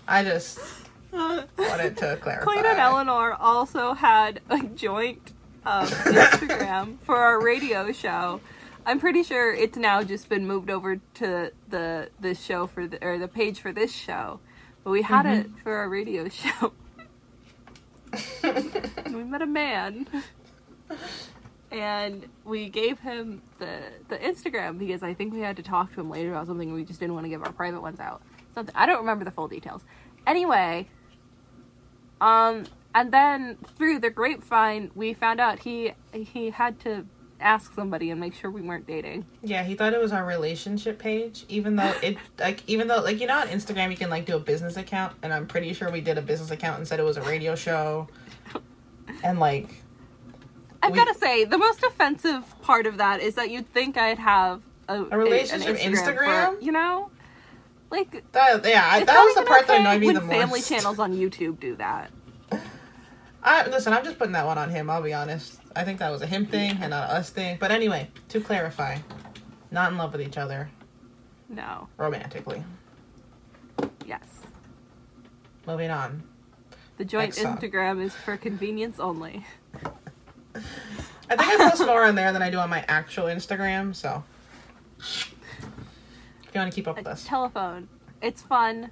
[0.07, 0.59] I just
[1.11, 2.45] wanted to clarify.
[2.45, 5.33] Clayton and Eleanor also had a joint
[5.65, 8.39] um, Instagram for our radio show.
[8.85, 13.03] I'm pretty sure it's now just been moved over to the the show for the
[13.05, 14.39] or the page for this show,
[14.83, 16.73] but we had it for our radio show.
[18.43, 20.07] we met a man,
[21.71, 26.01] and we gave him the the Instagram because I think we had to talk to
[26.01, 26.73] him later about something.
[26.73, 28.21] We just didn't want to give our private ones out.
[28.53, 29.81] Something I don't remember the full details.
[30.27, 30.87] Anyway,
[32.21, 37.05] um, and then through the grapevine, we found out he he had to
[37.43, 39.25] ask somebody and make sure we weren't dating.
[39.41, 43.19] Yeah, he thought it was our relationship page, even though it like even though like
[43.19, 45.91] you know on Instagram you can like do a business account, and I'm pretty sure
[45.91, 48.07] we did a business account and said it was a radio show,
[49.23, 49.69] and like
[50.81, 53.97] I've We- got to say, the most offensive part of that is that you'd think
[53.97, 56.57] I'd have a, A relationship an Instagram?
[56.57, 57.09] for- you know,
[57.89, 60.29] like that yeah that was the part that okay annoyed me the most.
[60.31, 62.11] family channels on YouTube do that.
[63.43, 64.89] I listen, I'm just putting that one on him.
[64.89, 65.59] I'll be honest.
[65.75, 67.57] I think that was a him thing and not a us thing.
[67.59, 68.97] But anyway, to clarify,
[69.71, 70.69] not in love with each other
[71.49, 72.63] No, romantically.
[74.05, 74.21] yes,
[75.67, 76.23] Moving on.
[76.97, 77.57] the joint Next song.
[77.57, 79.45] Instagram is for convenience only.
[80.55, 83.93] I think I post more on there than I do on my actual Instagram.
[83.95, 84.23] So
[84.99, 85.33] if
[86.53, 87.89] you want to keep up with us, telephone.
[88.21, 88.91] It's fun.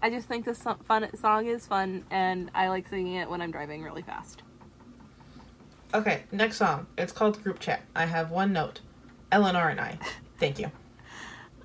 [0.00, 3.50] I just think this fun song is fun, and I like singing it when I'm
[3.50, 4.42] driving really fast.
[5.92, 6.86] Okay, next song.
[6.96, 7.82] It's called Group Chat.
[7.96, 8.80] I have one note.
[9.32, 9.98] Eleanor and I.
[10.38, 10.70] Thank you.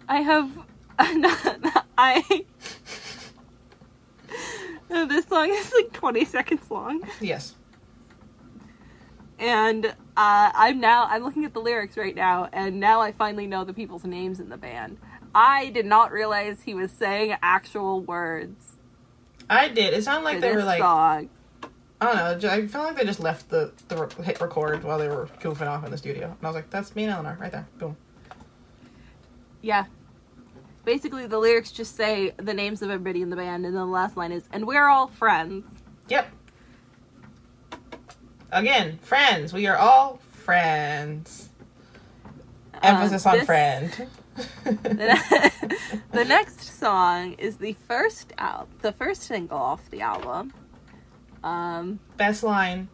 [0.07, 0.49] I have.
[0.99, 2.45] I.
[4.89, 7.55] this song is like 20 seconds long, Yes.
[9.39, 13.47] and uh, I'm now I'm looking at the lyrics right now, and now I finally
[13.47, 14.97] know the people's names in the band.
[15.35, 18.73] I did not realize he was saying actual words
[19.49, 19.93] I did.
[19.93, 21.29] It sounded like they were like song.
[22.01, 22.49] I don't know.
[22.49, 25.85] I felt like they just left the the hit record while they were goofing off
[25.85, 27.95] in the studio, and I was like, "That's me and Eleanor right there." Boom.
[29.61, 29.85] Yeah.
[30.85, 33.85] Basically, the lyrics just say the names of everybody in the band, and then the
[33.85, 35.65] last line is, and we're all friends.
[36.09, 36.27] Yep.
[38.51, 39.53] Again, friends.
[39.53, 41.49] We are all friends.
[42.75, 44.07] Um, Emphasis on this- friend.
[44.63, 50.53] the next song is the first al- the first single off the album.
[51.43, 52.87] Um, Best line.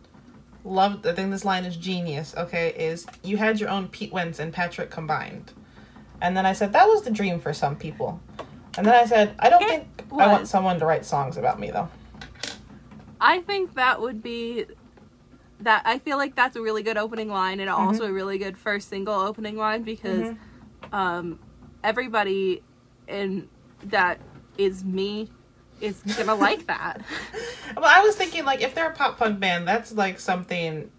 [0.66, 1.06] Love.
[1.06, 2.34] I think this line is genius.
[2.36, 5.54] Okay, is you had your own Pete Wentz and Patrick combined,
[6.22, 8.20] and then I said that was the dream for some people,
[8.78, 11.72] and then I said I don't think I want someone to write songs about me
[11.72, 11.88] though.
[13.22, 14.66] I think that would be
[15.62, 15.84] that.
[15.86, 18.90] I feel like that's a really good opening line, and also a really good first
[18.90, 20.38] single opening line because Mhm.
[20.92, 21.40] Um,
[21.84, 22.62] everybody
[23.08, 23.50] in
[23.86, 24.20] that
[24.58, 25.30] is me
[25.82, 27.02] is gonna like that.
[27.78, 30.90] Well, I was thinking like if they're a pop punk band, that's like something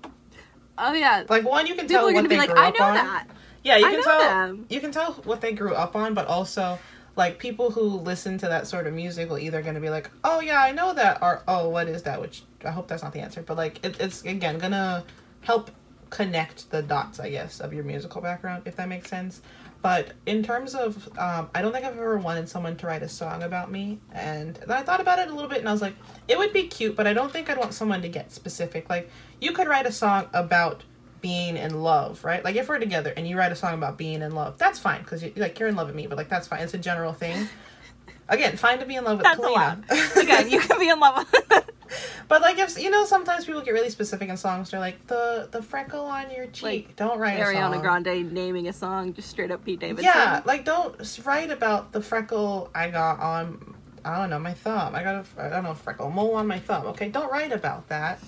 [0.78, 2.58] Oh yeah, like one you can people tell are what gonna they be like, grew
[2.58, 2.94] I up know on.
[2.94, 3.26] that.
[3.62, 4.66] Yeah, you I can tell them.
[4.70, 6.78] you can tell what they grew up on, but also
[7.16, 10.10] like people who listen to that sort of music will either going to be like,
[10.24, 13.12] "Oh yeah, I know that," or "Oh, what is that?" Which I hope that's not
[13.12, 15.04] the answer, but like it, it's again gonna
[15.42, 15.70] help
[16.08, 19.42] connect the dots, I guess, of your musical background, if that makes sense.
[19.82, 23.08] But in terms of, um, I don't think I've ever wanted someone to write a
[23.08, 25.80] song about me, and then I thought about it a little bit, and I was
[25.80, 25.94] like,
[26.28, 28.90] it would be cute, but I don't think I'd want someone to get specific.
[28.90, 30.84] Like, you could write a song about
[31.22, 32.44] being in love, right?
[32.44, 35.02] Like, if we're together and you write a song about being in love, that's fine
[35.02, 36.60] because you, like you're in love with me, but like that's fine.
[36.60, 37.48] It's a general thing.
[38.28, 39.48] Again, fine to be in love with That's Kalina.
[39.90, 40.16] allowed.
[40.16, 41.64] Again, you can be in love with.
[42.28, 44.70] but like if you know, sometimes people get really specific in songs.
[44.70, 46.62] They're like the the freckle on your cheek.
[46.62, 47.80] Like, don't write a Ariana.
[47.80, 50.04] Grande naming a song just straight up Pete Davidson.
[50.04, 53.74] Yeah, like don't write about the freckle I got on.
[54.04, 54.94] I don't know my thumb.
[54.94, 56.86] I got a I don't know freckle mole on my thumb.
[56.86, 58.20] Okay, don't write about that.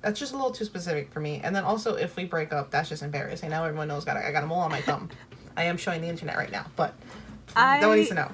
[0.00, 1.40] That's just a little too specific for me.
[1.42, 3.50] And then also, if we break up, that's just embarrassing.
[3.50, 5.10] Now everyone knows got I got a mole on my thumb.
[5.56, 6.94] I am showing the internet right now, but
[7.56, 8.30] I- no one needs to know.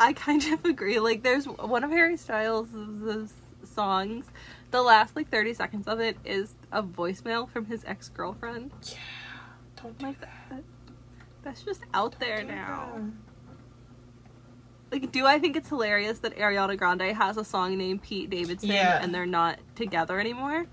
[0.00, 0.98] I kind of agree.
[0.98, 2.68] Like, there's one of Harry Styles'
[3.70, 4.26] songs.
[4.70, 8.70] The last like 30 seconds of it is a voicemail from his ex girlfriend.
[8.84, 8.96] Yeah,
[9.82, 10.30] Don't do Like that.
[10.50, 10.62] that.
[11.42, 12.92] That's just out there now.
[12.96, 13.02] Yeah.
[14.92, 18.70] Like, do I think it's hilarious that Ariana Grande has a song named Pete Davidson
[18.70, 18.98] Yeah.
[19.00, 20.66] and they're not together anymore?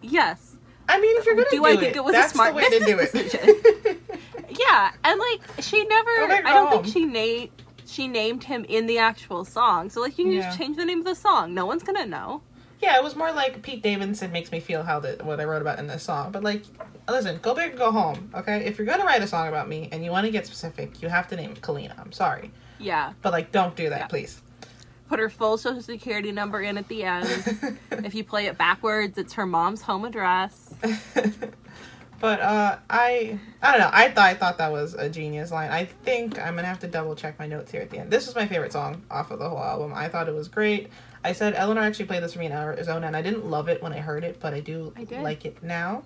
[0.00, 0.56] Yes.
[0.88, 2.56] I mean, if you're gonna Do do, I it, think it was a smart the
[2.56, 4.00] way to do it.
[4.50, 6.10] Yeah, and like she never.
[6.10, 7.50] I don't think she named
[7.88, 9.90] she named him in the actual song.
[9.90, 10.42] So like you can Yeah.
[10.46, 11.54] just change the name of the song.
[11.54, 12.42] No one's gonna know.
[12.80, 15.62] yeah, it was more like Pete Davidson makes me feel how the what I wrote
[15.62, 16.30] about in this song.
[16.30, 16.62] But like,
[17.08, 18.30] listen, go big, go home.
[18.34, 21.02] Okay, if you're gonna write a song about me and you want to get specific,
[21.02, 21.98] you have to name it Kalina.
[21.98, 23.14] I'm sorry, Yeah.
[23.22, 24.06] but like, don't do that, Yeah.
[24.06, 24.42] please.
[25.08, 27.78] Put her full social security number in at the end.
[27.90, 30.74] if you play it backwards, it's her mom's home address.
[32.20, 33.90] but uh, I I don't know.
[33.92, 35.70] I thought I thought that was a genius line.
[35.70, 38.10] I think I'm gonna have to double check my notes here at the end.
[38.10, 39.92] This was my favorite song off of the whole album.
[39.94, 40.90] I thought it was great.
[41.24, 43.82] I said Eleanor actually played this for me in Arizona, and I didn't love it
[43.82, 46.02] when I heard it, but I do I like it now.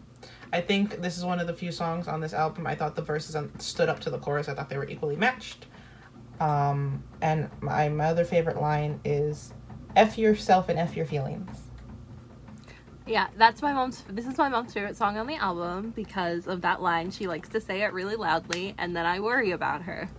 [0.53, 2.67] I think this is one of the few songs on this album.
[2.67, 4.49] I thought the verses stood up to the chorus.
[4.49, 5.67] I thought they were equally matched.
[6.41, 9.55] Um, and my my other favorite line is,
[9.97, 11.72] "F yourself and f your feelings."
[13.07, 14.05] Yeah, that's my mom's.
[14.09, 17.11] This is my mom's favorite song on the album because of that line.
[17.11, 20.09] She likes to say it really loudly, and then I worry about her.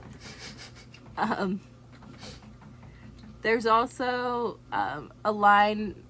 [1.15, 1.61] Um,
[3.43, 6.03] there's also um, a line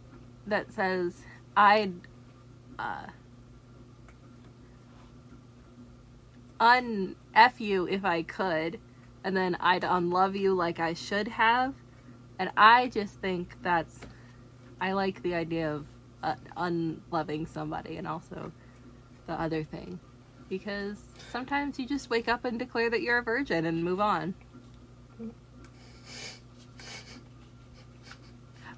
[0.47, 1.13] that says,
[1.57, 1.93] "I'd
[2.79, 3.07] uh,
[6.61, 8.79] un f you if I could,
[9.25, 11.73] and then I'd unlove you like I should have."
[12.39, 13.99] And I just think that's.
[14.79, 15.85] I like the idea of
[16.23, 18.51] uh, unloving somebody and also
[19.27, 19.99] the other thing.
[20.49, 20.99] Because
[21.31, 24.33] sometimes you just wake up and declare that you're a virgin and move on.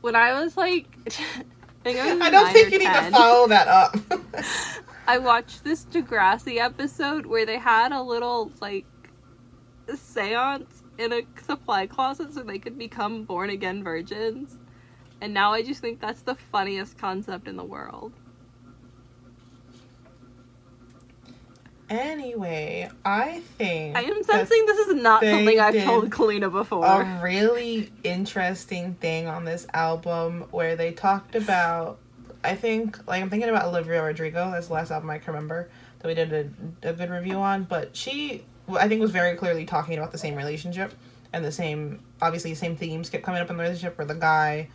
[0.02, 0.86] When i was like
[1.86, 3.96] I, I, was I don't think you need to follow that up.
[5.08, 8.86] I watched this degrassi episode where they had a little like
[9.96, 14.58] seance in a supply closet so they could become born again virgins
[15.26, 18.14] and now i just think that's the funniest concept in the world
[21.88, 26.84] Anyway, I think I am sensing this is not something I've told Kalina before.
[26.84, 32.00] a really interesting thing on this album where they talked about.
[32.44, 34.50] I think, like, I'm thinking about Olivia Rodrigo.
[34.50, 35.70] That's the last album I can remember
[36.00, 37.66] that we did a, a good review on.
[37.66, 40.92] But she, I think, was very clearly talking about the same relationship
[41.34, 44.16] and the same, obviously, the same themes kept coming up in the relationship where the
[44.16, 44.70] guy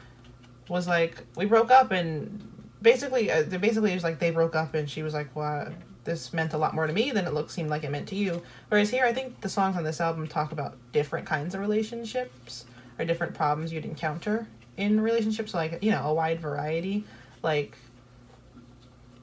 [0.71, 2.49] was like, we broke up and
[2.81, 5.73] basically, uh, basically, it was like they broke up and she was like, what?
[6.05, 8.15] This meant a lot more to me than it looked seemed like it meant to
[8.15, 8.41] you.
[8.69, 12.65] Whereas here, I think the songs on this album talk about different kinds of relationships
[12.99, 14.47] or different problems you'd encounter
[14.77, 17.05] in relationships, like you know, a wide variety.
[17.43, 17.77] Like,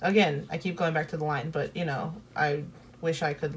[0.01, 2.63] again, I keep going back to the line, but you know, I
[3.01, 3.55] wish I could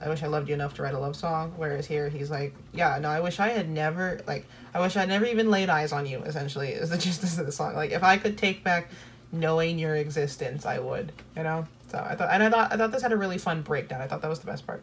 [0.00, 1.54] I wish I loved you enough to write a love song.
[1.56, 5.06] Whereas here he's like, yeah, no, I wish I had never like I wish I
[5.06, 6.18] never even laid eyes on you.
[6.22, 7.74] Essentially, is the gist of the song.
[7.74, 8.90] Like if I could take back
[9.32, 11.12] knowing your existence, I would.
[11.36, 11.66] You know.
[11.88, 14.00] So I thought, and I thought, I thought this had a really fun breakdown.
[14.00, 14.82] I thought that was the best part.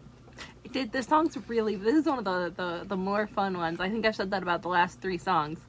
[0.71, 1.75] Did the song's really?
[1.75, 3.79] This is one of the, the the more fun ones.
[3.79, 5.59] I think I've said that about the last three songs,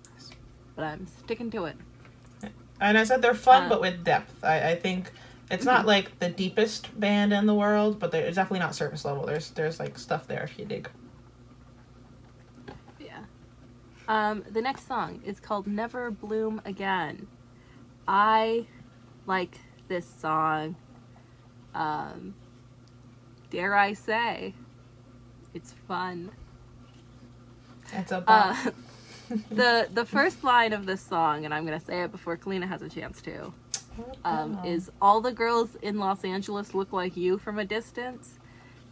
[0.76, 1.76] but I'm sticking to it.
[2.80, 4.42] And I said they're fun, Uh, but with depth.
[4.42, 5.10] I, I think
[5.50, 9.26] it's not like the deepest band in the world, but it's definitely not surface level.
[9.26, 10.88] There's there's like stuff there if you dig.
[12.98, 13.24] Yeah.
[14.08, 17.26] Um, the next song is called Never Bloom Again.
[18.08, 18.66] I
[19.26, 20.76] like this song.
[21.74, 22.34] Um,
[23.50, 24.54] dare I say,
[25.52, 26.30] it's fun.
[27.92, 28.56] It's a bop.
[28.66, 28.70] Uh,
[29.50, 32.82] the the first line of this song, and I'm gonna say it before Kalina has
[32.82, 33.52] a chance to,
[34.24, 34.68] um, Oh.
[34.68, 38.38] is "All the girls in Los Angeles look like you from a distance."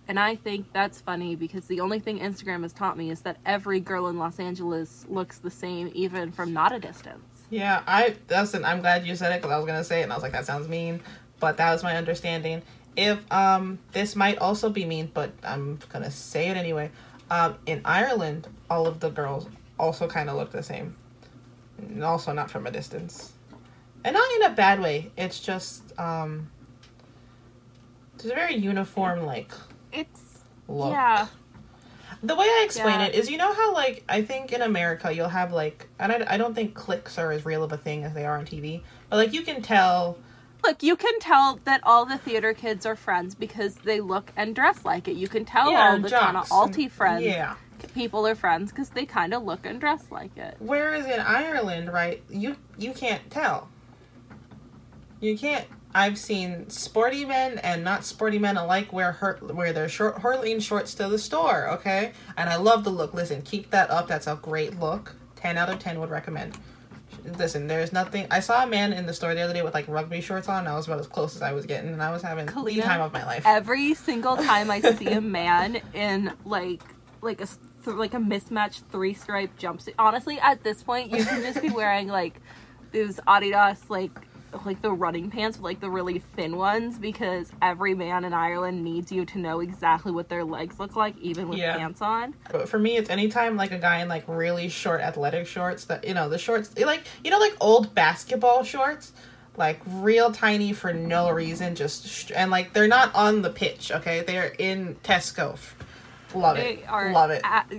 [0.09, 3.37] And I think that's funny because the only thing Instagram has taught me is that
[3.47, 7.23] every girl in Los Angeles looks the same, even from not a distance.
[7.51, 8.65] Yeah, I listen.
[8.65, 10.33] I'm glad you said it because I was gonna say it, and I was like,
[10.33, 11.01] that sounds mean,
[11.39, 12.63] but that was my understanding.
[12.97, 16.91] If um, this might also be mean, but I'm gonna say it anyway.
[17.31, 19.47] Um, in Ireland, all of the girls
[19.79, 20.97] also kind of look the same,
[21.79, 23.32] and also not from a distance,
[24.05, 25.11] and not in a bad way.
[25.17, 26.51] It's just um,
[28.19, 29.53] there's a very uniform like
[29.93, 30.93] It's look.
[30.93, 31.27] yeah,
[32.23, 33.07] The way I explain Yeah.
[33.07, 36.35] it is, you know how like I think in America you'll have like, and I,
[36.35, 38.83] I don't think clicks are as real of a thing as they are on TV,
[39.11, 40.19] but like you can tell.
[40.65, 44.55] look, you can tell that all the theater kids are friends because they look and
[44.55, 45.17] dress like it.
[45.17, 47.57] You can tell all the kind of alty friends Yeah.
[47.95, 50.57] people are friends because they kind of look and dress like it.
[50.61, 53.69] Whereas in Ireland, right, you you can't tell.
[55.23, 55.67] You can't.
[55.95, 60.59] I've seen sporty men and not sporty men alike wear her wear their short hurling
[60.59, 61.69] shorts to the store.
[61.75, 63.15] Okay, and I love the look.
[63.15, 64.09] Listen, keep that up.
[64.09, 65.15] That's a great look.
[65.37, 66.59] Ten out of ten would recommend.
[67.39, 68.27] Listen, there's nothing.
[68.33, 70.65] I saw a man in the store the other day with like rugby shorts on.
[70.65, 72.83] That was about as close as I was getting, and I was having the Kalina,
[72.83, 73.45] time of my life.
[73.47, 76.83] Every single time I see a man in like
[77.21, 77.47] like a
[77.87, 82.09] like a mismatched three stripe jumpsuit, honestly, at this point, you can just be wearing
[82.09, 82.41] like
[82.93, 84.11] those Adidas like
[84.65, 88.85] like the running pants with like the really thin ones because every man in Ireland
[88.85, 91.77] needs you to know exactly what their legs look like, even with Yeah.
[91.77, 92.35] pants on.
[92.51, 96.07] But for me, it's anytime like a guy in like really short athletic shorts that
[96.07, 99.13] you know the shorts like you know like old basketball shorts,
[99.57, 103.91] like real tiny for no reason, just sh- and like they're not on the pitch.
[103.91, 105.59] Okay, they are in Tesco.
[106.35, 107.41] Love it, They are love it.
[107.45, 107.71] at-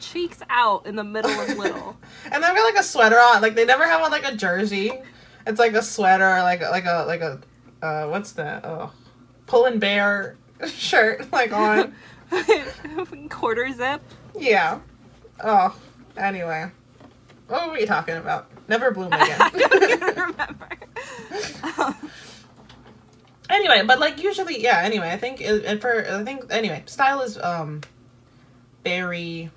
[0.00, 1.96] cheeks out in the middle of little.
[2.24, 3.42] and they've got like a sweater on.
[3.42, 4.92] Like they never have on like a jersey.
[5.48, 7.40] It's like a sweater, or like like a like a
[7.82, 8.66] uh what's that?
[8.66, 8.92] Oh,
[9.46, 10.36] pull and bear
[10.66, 11.94] shirt like on.
[13.30, 14.02] Quarter zip.
[14.38, 14.80] Yeah.
[15.42, 15.74] Oh,
[16.16, 16.70] anyway.
[17.46, 18.50] What were we talking about?
[18.68, 19.36] Never bloom again.
[19.40, 20.68] I don't even remember.
[23.48, 24.82] anyway, but like usually, yeah.
[24.84, 27.80] Anyway, I think it, it for I think anyway, style is um
[28.84, 29.50] very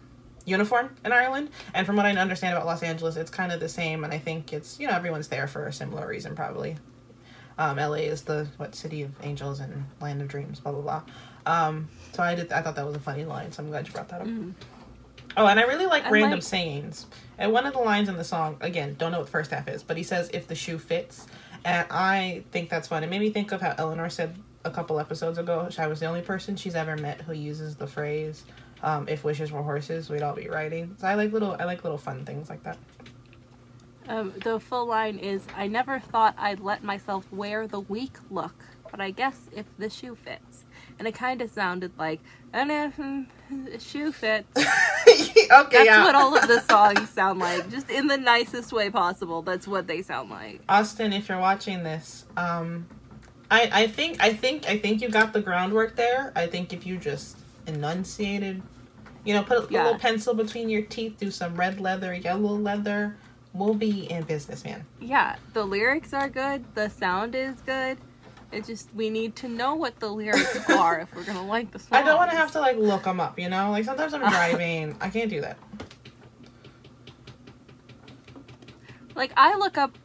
[0.46, 3.70] uniform in Ireland, and from what I understand about Los Angeles, it's kind of the
[3.70, 4.04] same.
[4.04, 6.78] And I think it's you know everyone's there for a similar reason probably.
[7.58, 11.02] Um, LA is the what city of angels and land of dreams, blah blah blah.
[11.46, 12.52] Um, so I did.
[12.52, 14.28] I thought that was a funny line, so I'm glad you brought that up.
[15.38, 17.06] Oh, and I really like And, random like- sayings.
[17.38, 19.68] And one of the lines in the song, again, don't know what the first half
[19.68, 21.26] is, but he says, if the shoe fits.
[21.64, 23.04] And I think that's fun.
[23.04, 24.36] It made me think of how Eleanor said
[24.66, 27.88] a couple episodes ago, I was the only person she's ever met who uses the
[27.88, 28.44] phrase,
[28.84, 30.96] um, if wishes were horses, we'd all be riding.
[31.00, 32.78] So I like little, I like little fun things like that.
[34.08, 38.56] Um, the full line is I never thought I'd let myself wear the weak look,
[38.90, 40.66] but I guess if the shoe fits.
[41.00, 42.20] And it kind of sounded like,
[42.54, 43.28] and if mm,
[43.80, 44.48] shoe fits.
[44.58, 46.04] okay, That's yeah.
[46.04, 47.70] what all of the songs sound like.
[47.70, 49.42] Just in the nicest way possible.
[49.42, 50.62] That's what they sound like.
[50.68, 52.88] Awsten, if you're watching this, um,
[53.50, 56.32] I I think I think I think you got the groundwork there.
[56.36, 58.62] I think if you just enunciated,
[59.26, 59.84] you know, put a, Yeah.
[59.84, 63.16] little pencil between your teeth, do some red leather, yellow leather,
[63.54, 64.86] we'll be in business, man.
[65.00, 66.64] Yeah, the lyrics are good.
[66.76, 67.98] The sound is good.
[68.52, 71.80] It just, we need to know what the lyrics are if we're to like the
[71.80, 72.00] song.
[72.00, 73.72] I don't want to have to like look them up, you know.
[73.72, 75.58] Like sometimes I'm driving, I can't do that.
[79.16, 79.98] like I look up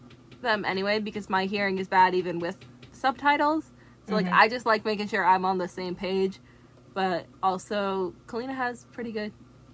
[0.42, 2.57] them anyway because my hearing is bad even with
[2.92, 3.70] subtitles.
[4.09, 4.32] So like Mhm.
[4.32, 6.38] I just like making sure I'm on the same page.
[6.97, 9.30] But also Kalina has pretty good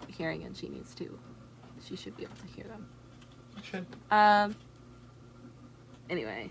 [0.08, 1.16] hearing and she needs to.
[1.86, 2.88] She should be able to hear them.
[3.56, 3.86] I should.
[4.10, 4.56] Um
[6.10, 6.50] anyway.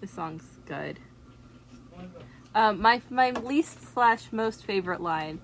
[0.00, 0.98] This song's good.
[2.52, 5.40] Um, my my least slash most favorite line,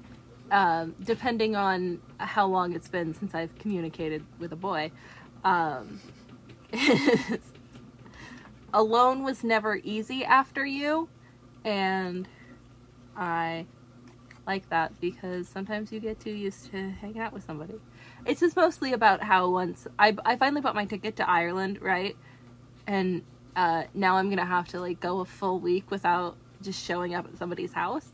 [0.50, 4.90] um, depending on how long it's been since I've communicated with a boy,
[5.44, 6.00] um,
[6.72, 7.38] is
[8.72, 11.08] alone was never easy after you,
[11.64, 12.28] and
[13.16, 13.66] I
[14.46, 17.74] like that because sometimes you get too used to hanging out with somebody.
[18.26, 22.16] It's just mostly about how once I I finally bought my ticket to Ireland, right,
[22.86, 23.22] and
[23.56, 27.26] uh, now I'm gonna have to like go a full week without just showing up
[27.26, 28.08] at somebody's house.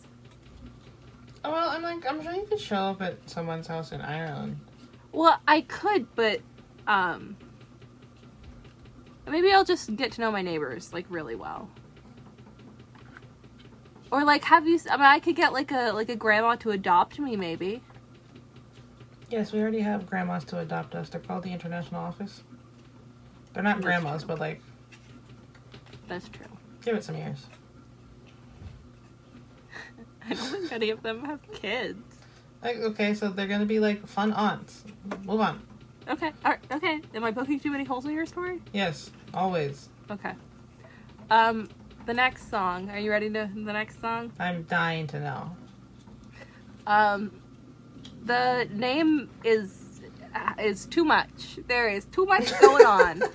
[1.42, 4.60] Oh, well, I'm like, I'm sure you could show up at someone's house in Ireland.
[5.12, 6.40] Well, I could, but
[6.86, 7.36] um,
[9.26, 11.70] maybe I'll just get to know my neighbors like really well.
[14.10, 14.78] Or like have you?
[14.90, 17.80] I mean, I could get like a like a grandma to adopt me, maybe.
[19.30, 21.08] Yes, we already have grandmas to adopt us.
[21.08, 22.42] They're called the International Office.
[23.52, 24.28] They're not That's grandmas, true.
[24.28, 24.60] but like,
[26.08, 26.46] That's true.
[26.84, 27.46] give it some years.
[30.28, 32.02] I don't think any of them have kids.
[32.62, 34.84] Like, okay, so they're gonna be like fun aunts.
[35.24, 35.62] Move on.
[36.08, 36.32] Okay.
[36.44, 37.00] All right, okay.
[37.14, 38.60] Am I poking too many holes in your story?
[38.72, 39.88] Yes, always.
[40.10, 40.32] Okay.
[41.30, 41.68] Um,
[42.06, 42.90] the next song.
[42.90, 44.32] Are you ready to the next song?
[44.38, 45.56] I'm dying to know.
[46.86, 47.40] Um,
[48.24, 50.00] the name is
[50.58, 51.58] is too much.
[51.66, 53.22] There is too much going on.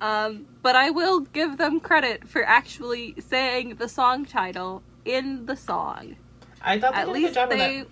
[0.00, 5.56] Um, but I will give them credit for actually saying the song title in the
[5.56, 6.16] song.
[6.60, 7.84] I thought they At did a good least they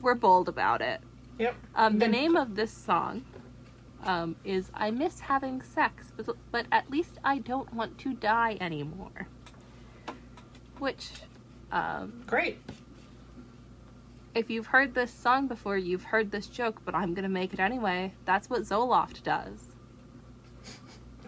[0.00, 1.00] were bold about it.
[1.38, 1.54] Yep.
[1.74, 3.24] Um, the name of this song
[4.04, 8.56] um, is "I Miss Having Sex," but- but at least I don't want to die
[8.60, 9.28] anymore.
[10.78, 11.10] Which,
[11.72, 12.58] um, Great.
[14.34, 17.60] if you've heard this song before, you've heard this joke, but I'm gonna make it
[17.60, 18.12] anyway.
[18.24, 19.68] That's what Zoloft does.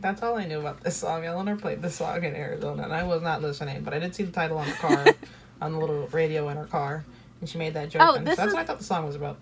[0.01, 1.25] That's all I knew about this song.
[1.25, 4.25] Eleanor played this song in Arizona, and I was not listening, but I did see
[4.25, 5.05] the title on the car,
[5.63, 7.05] on the little radio in her car,
[7.41, 8.03] and she made that joke.
[8.05, 9.39] Oh, this so that's is- what I thought the song was about.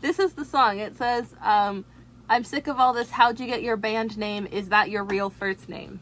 [0.00, 0.78] This is the song.
[0.78, 1.84] It says, um,
[2.30, 3.10] "I'm sick of all this.
[3.10, 4.46] How'd you get your band name?
[4.50, 6.00] Is that your real first name?"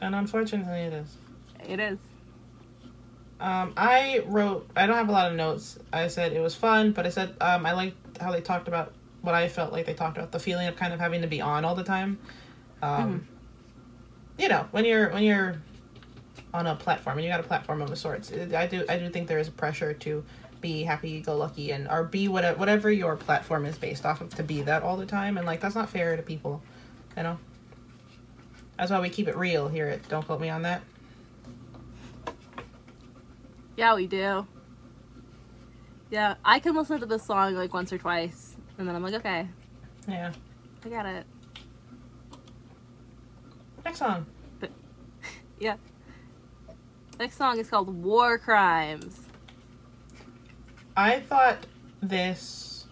[0.00, 1.16] And unfortunately, it is.
[1.68, 1.98] It is.
[3.40, 4.68] Um, I wrote.
[4.74, 5.78] I don't have a lot of notes.
[5.92, 8.92] I said it was fun, but I said um, I liked how they talked about
[9.20, 11.40] what I felt like they talked about the feeling of kind of having to be
[11.40, 12.18] on all the time.
[12.82, 13.28] Um,
[14.38, 15.60] You know, when you're when you're
[16.54, 19.10] on a platform and you got a platform of a sorts, I do I do
[19.10, 20.24] think there is a pressure to
[20.60, 24.34] be happy go lucky and or be whatever whatever your platform is based off of
[24.34, 26.62] to be that all the time and like that's not fair to people,
[27.16, 27.38] you know.
[28.76, 30.82] That's why we keep it real here at Don't Quote Me on That.
[33.76, 34.46] Yeah, we do.
[36.10, 39.14] Yeah, I can listen to this song like once or twice, and then I'm like,
[39.14, 39.48] okay,
[40.06, 40.32] Yeah.
[40.84, 41.26] I got it.
[43.84, 44.26] Next song.
[44.60, 44.70] but,
[45.58, 45.76] Yeah.
[47.18, 49.27] Next song is called War Crimes.
[50.98, 51.64] I thought
[52.02, 52.84] this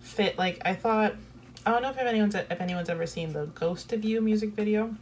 [0.00, 1.14] fit like I thought.
[1.64, 4.94] I don't know if anyone's if anyone's ever seen the Ghost of You music video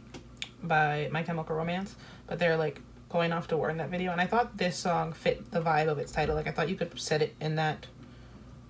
[0.63, 2.79] by My Chemical Romance, but they're like
[3.09, 5.89] going off to war in that video, and I thought this song fit the vibe
[5.89, 6.35] of its title.
[6.35, 7.85] Like I thought you could set it in that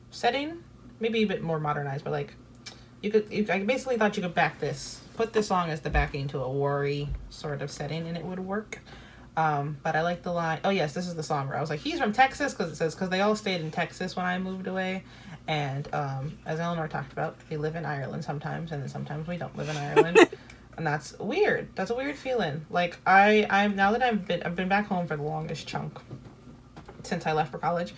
[0.10, 0.64] setting,
[1.00, 2.34] maybe a bit more modernized, but like
[3.04, 3.32] you could.
[3.32, 6.40] You, I basically thought you could back this, put this song as the backing to
[6.40, 6.90] a war
[7.30, 8.80] sort of setting, and it would work.
[9.38, 10.60] Um, but I like the line.
[10.64, 12.76] Oh yes, this is the song where I was like, he's from Texas because it
[12.76, 15.04] says because they all stayed in Texas when I moved away,
[15.48, 19.38] and um, as Eleanor talked about, we live in Ireland sometimes, and then sometimes we
[19.38, 20.28] don't live in Ireland,
[20.78, 21.70] and that's weird.
[21.76, 22.66] That's a weird feeling.
[22.72, 26.00] Like I, I'm now that I've been I've been back home for the longest chunk
[27.04, 27.94] since I left for college,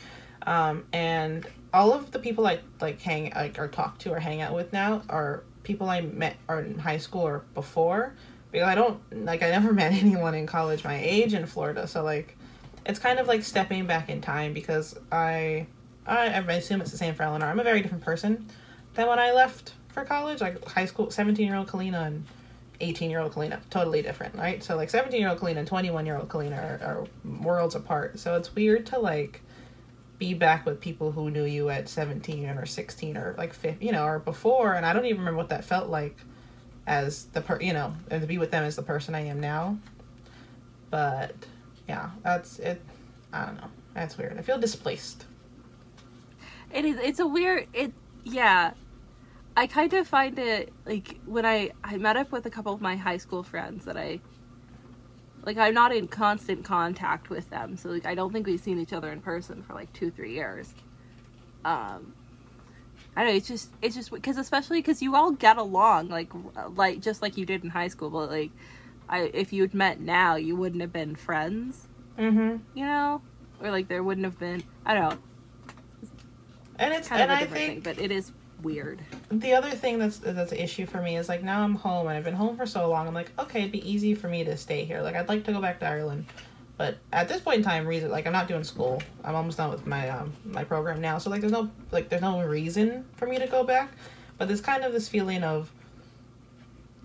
[0.46, 4.42] um, and all of the people I like hang like or talk to or hang
[4.42, 8.14] out with now are people I met or in high school or before
[8.52, 12.04] because I don't like I never met anyone in college my age in Florida so
[12.04, 12.38] like
[12.86, 15.68] it's kind of like stepping back in time because I
[16.06, 17.45] I, I assume it's the same for Eleanor.
[17.45, 18.47] I'm a very different person
[18.95, 20.41] than when I left for college.
[20.41, 22.26] Like high school 17 year old Kalina and
[22.82, 24.64] 18 year old Kalina totally different right?
[24.64, 27.08] So like 17 year old Kalina and 21 year old Kalina are, are
[27.41, 28.20] worlds apart.
[28.20, 29.41] So it's weird to like
[30.18, 33.93] be back with people who knew you at 17 or 16 or like 15, you
[33.93, 34.74] know, or before.
[34.74, 36.18] And I don't even remember what that felt like
[36.90, 39.40] as the per, you know, and to be with them as the person I am
[39.40, 39.78] now.
[40.90, 41.36] But
[41.88, 42.82] yeah, that's it.
[43.32, 43.68] I don't know.
[43.94, 44.38] That's weird.
[44.38, 45.26] I feel displaced.
[46.74, 46.98] It is.
[46.98, 47.68] It's a weird.
[47.74, 47.94] It.
[48.24, 48.72] Yeah.
[49.56, 52.82] I kind of find it like when I I met up with a couple of
[52.82, 54.20] my high school friends that I
[55.44, 58.80] like I'm not in constant contact with them, so like I don't think we've seen
[58.80, 60.74] each other in person for like two three years.
[61.66, 62.14] Um,
[63.20, 63.38] I don't know.
[63.38, 66.30] It's just it's just because especially because you all get along like
[66.76, 68.52] like just like you did in high school, but like
[69.10, 72.58] I if you'd met now, you wouldn't have been friends, Mm-hmm.
[72.76, 73.22] you know,
[73.62, 74.64] or like there wouldn't have been.
[74.86, 75.18] I don't know,
[76.78, 79.02] And it's kind of and a I different think thing, but it is weird.
[79.32, 82.18] the other thing that's that's an issue for me is like now I'm home and
[82.18, 83.06] I've been home for so long.
[83.06, 85.02] I'm like, okay, it'd be easy for me to stay here.
[85.02, 86.26] Like I'd like to go back to Ireland,
[86.80, 89.04] but at this point in time, reason like I'm not doing school.
[89.26, 91.18] I'm almost done with my um my program now.
[91.18, 93.92] So like there's no like there's no reason for me to go back.
[94.38, 95.70] But there's kind of this feeling of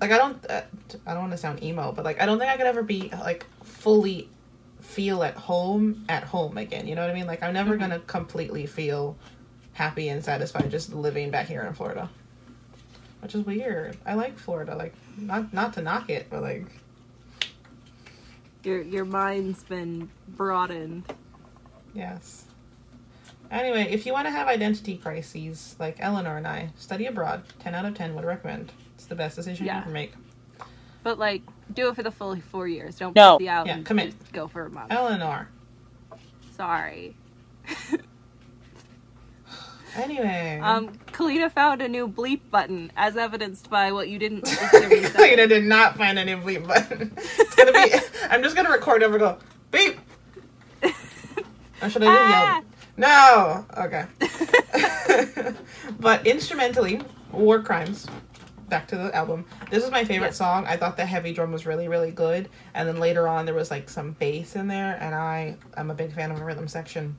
[0.00, 0.62] like I don't uh,
[1.04, 3.10] I don't want to sound emo, but like I don't think I could ever be
[3.10, 4.28] like fully
[4.80, 6.86] feel at home at home again.
[6.86, 7.26] You know what I mean?
[7.26, 9.16] Like I'm never gonna completely feel
[9.72, 12.08] happy and satisfied just living back here in Florida.
[13.22, 13.96] Which is weird.
[14.06, 14.76] I like Florida.
[14.76, 16.66] Like not not to knock it, but like
[18.64, 21.04] Your your mind's been broadened.
[21.94, 22.44] yes.
[23.50, 27.44] Anyway, if you want to have identity crises like Eleanor and I, study abroad.
[27.60, 28.72] Ten out of ten would recommend.
[28.96, 29.78] It's the best decision Yeah.
[29.78, 30.12] you can make.
[31.02, 31.42] But like,
[31.74, 32.96] do it for the full four years.
[32.96, 33.38] Don't No.
[33.38, 34.18] be out Yeah, and commit.
[34.18, 34.90] just go for a month.
[34.90, 35.48] Eleanor.
[36.56, 37.14] Sorry.
[39.96, 40.58] Anyway.
[40.62, 44.44] Um, Kalina found a new bleep button, as evidenced by what you didn't.
[44.46, 45.14] just give me a second.
[45.14, 47.12] Cleta did not find any bleep button.
[47.16, 47.94] It's gonna be.
[48.30, 49.18] I'm just gonna record over.
[49.18, 49.38] Go
[49.70, 49.98] beep.
[51.82, 52.54] Or should I do Ah!
[52.56, 52.64] yell?
[52.96, 53.66] No.
[53.84, 54.06] Okay.
[56.00, 57.00] but instrumentally,
[57.32, 58.06] War Crimes.
[58.68, 59.44] Back to the album.
[59.70, 60.36] This is my favorite Yes.
[60.38, 60.66] song.
[60.66, 63.70] I thought the heavy drum was really, really good, and then later on there was
[63.70, 67.16] like some bass in there, and I I'm a big fan of a rhythm section.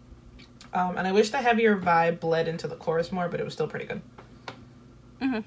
[0.76, 3.54] Um, and I wish the heavier vibe bled into the chorus more, but it was
[3.54, 4.02] still pretty good.
[5.22, 5.44] Mhm.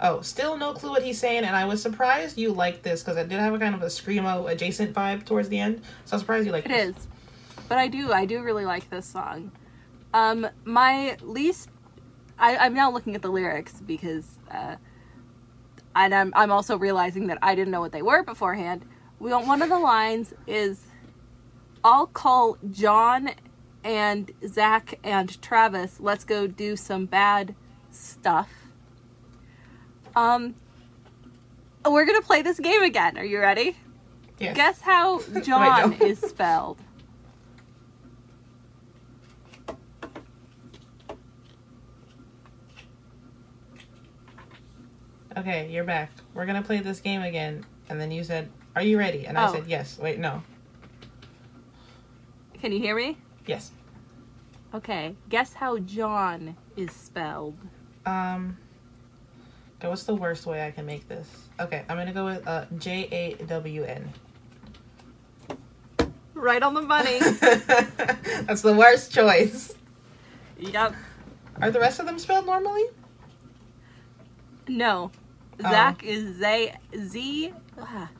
[0.00, 3.16] Oh, still no clue what he's saying, and I was surprised you liked this because
[3.16, 5.82] it did have a kind of a screamo adjacent vibe towards the end.
[6.04, 6.96] So I'm surprised you like It this.
[6.96, 7.08] is.
[7.68, 9.50] But I do, I do really like this song.
[10.14, 11.70] Um, my least,
[12.38, 14.76] I, I'm now looking at the lyrics because, uh,
[15.96, 18.84] and I'm, I'm also realizing that I didn't know what they were beforehand.
[19.18, 20.80] We one of the lines is,
[21.82, 23.30] "I'll call John
[23.84, 25.98] and Zach and Travis.
[26.00, 27.54] Let's go do some bad
[27.90, 28.50] stuff."
[30.16, 30.54] Um,
[31.84, 33.16] we're gonna play this game again.
[33.18, 33.76] Are you ready?
[34.38, 34.56] Yes.
[34.56, 36.78] Guess how John is spelled.
[45.36, 46.10] Okay, you're back.
[46.34, 49.48] We're gonna play this game again, and then you said, "Are you ready?" And I
[49.48, 49.52] Oh.
[49.52, 50.42] said, "Yes." Wait, no.
[52.60, 53.16] Can you hear me?
[53.48, 53.72] Yes.
[54.74, 55.16] Okay.
[55.30, 57.56] Guess how John is spelled.
[58.06, 58.56] Um.
[59.78, 61.28] Okay, what's the worst way I can make this?
[61.58, 64.12] Okay, I'm gonna go with uh, J A W N.
[66.34, 67.18] Right on the money.
[67.40, 69.74] That's the worst choice.
[70.58, 70.94] yep.
[71.60, 72.84] Are the rest of them spelled normally?
[74.68, 75.10] No.
[75.64, 75.70] Oh.
[75.70, 77.52] Zach is Z Z.
[77.80, 78.10] ah.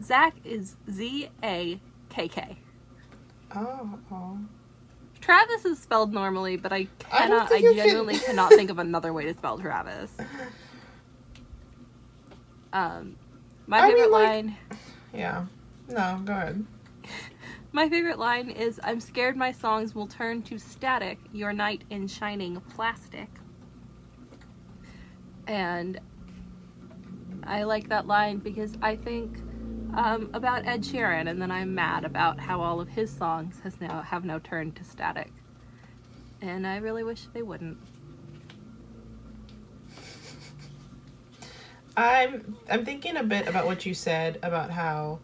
[0.00, 2.56] Zach is Z A K K.
[3.54, 3.98] Oh.
[4.10, 4.38] oh.
[5.22, 7.42] Travis is spelled normally, but I I cannot.
[7.44, 10.10] I, think you can- genuinely cannot think of another way to spell Travis.
[12.72, 13.16] Um,
[13.66, 14.56] my I mean, favorite like- line.
[15.14, 15.46] Yeah.
[15.88, 16.64] No, go ahead.
[17.72, 22.06] My favorite line is I'm scared my songs will turn to static, your knight in
[22.06, 23.28] shining plastic.
[25.46, 25.98] And
[27.44, 29.38] I like that line because I think
[29.94, 33.80] um, about Ed Sheeran and then I'm mad about how all of his songs has
[33.80, 35.32] now have now turned to static.
[36.40, 37.78] And I really wish they wouldn't.
[41.96, 45.18] I'm I'm thinking a bit about what you said about how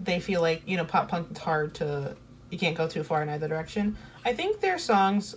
[0.00, 2.16] they feel like you know pop punk is hard to
[2.50, 3.96] you can't go too far in either direction.
[4.24, 5.36] I think their songs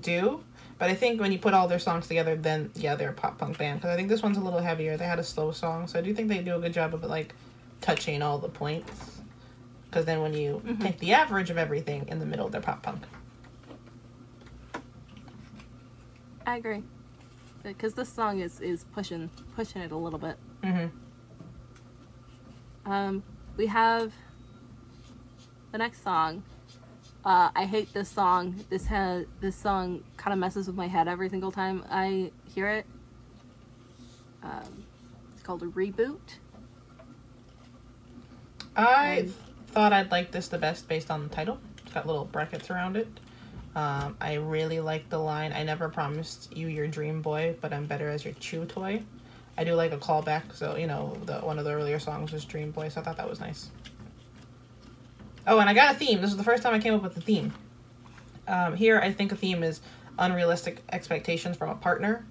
[0.00, 0.42] do,
[0.78, 3.38] but I think when you put all their songs together, then yeah, they're a pop
[3.38, 3.80] punk band.
[3.80, 4.96] Because I think this one's a little heavier.
[4.96, 7.04] They had a slow song, so I do think they do a good job of
[7.04, 7.34] like
[7.86, 9.20] touching all the points.
[9.84, 13.04] Because then when you take the average of everything in the middle, they're pop punk.
[16.44, 16.82] I agree.
[17.62, 20.36] Because this song is, is pushing pushing it a little bit.
[20.64, 20.86] hmm
[22.84, 23.22] Um,
[23.56, 24.12] we have
[25.70, 26.42] the next song.
[27.24, 28.54] Uh, I hate this song.
[28.68, 32.68] This has this song kind of messes with my head every single time I hear
[32.68, 32.86] it.
[34.42, 34.84] Um,
[35.32, 36.20] it's called a reboot.
[38.76, 39.34] I Um,
[39.68, 41.58] thought I'd like this the best based on the title.
[41.82, 43.08] It's got little brackets around it.
[43.74, 47.86] Um, I really like the line, I never promised you your dream boy, but I'm
[47.86, 49.02] better as your chew toy.
[49.58, 52.44] I do like a callback, so, you know, the one of the earlier songs was
[52.44, 53.70] Dream Boy, so I thought that was nice.
[55.46, 56.20] Oh, and I got a theme.
[56.20, 57.54] This is the first time I came up with a theme.
[58.46, 59.80] Um, here, I think a theme is
[60.18, 62.26] unrealistic expectations from a partner,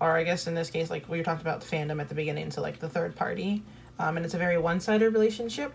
[0.00, 2.50] or I guess in this case, like we talked about the fandom at the beginning,
[2.50, 3.62] so like the third party.
[3.98, 5.72] Um, and it's a very one-sided relationship.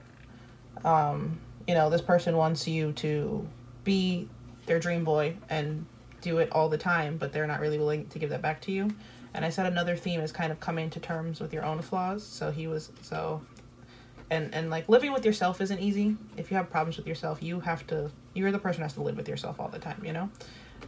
[0.84, 3.48] Um, you know, this person wants you to
[3.84, 4.28] be
[4.66, 5.86] their dream boy and
[6.22, 8.72] do it all the time, but they're not really willing to give that back to
[8.72, 8.90] you.
[9.34, 12.26] And I said another theme is kind of coming to terms with your own flaws.
[12.26, 13.42] So he was so
[14.32, 16.18] and and like living with yourself isn't easy.
[16.38, 19.02] If you have problems with yourself, you have to you're the person who has to
[19.02, 20.30] live with yourself all the time, you know?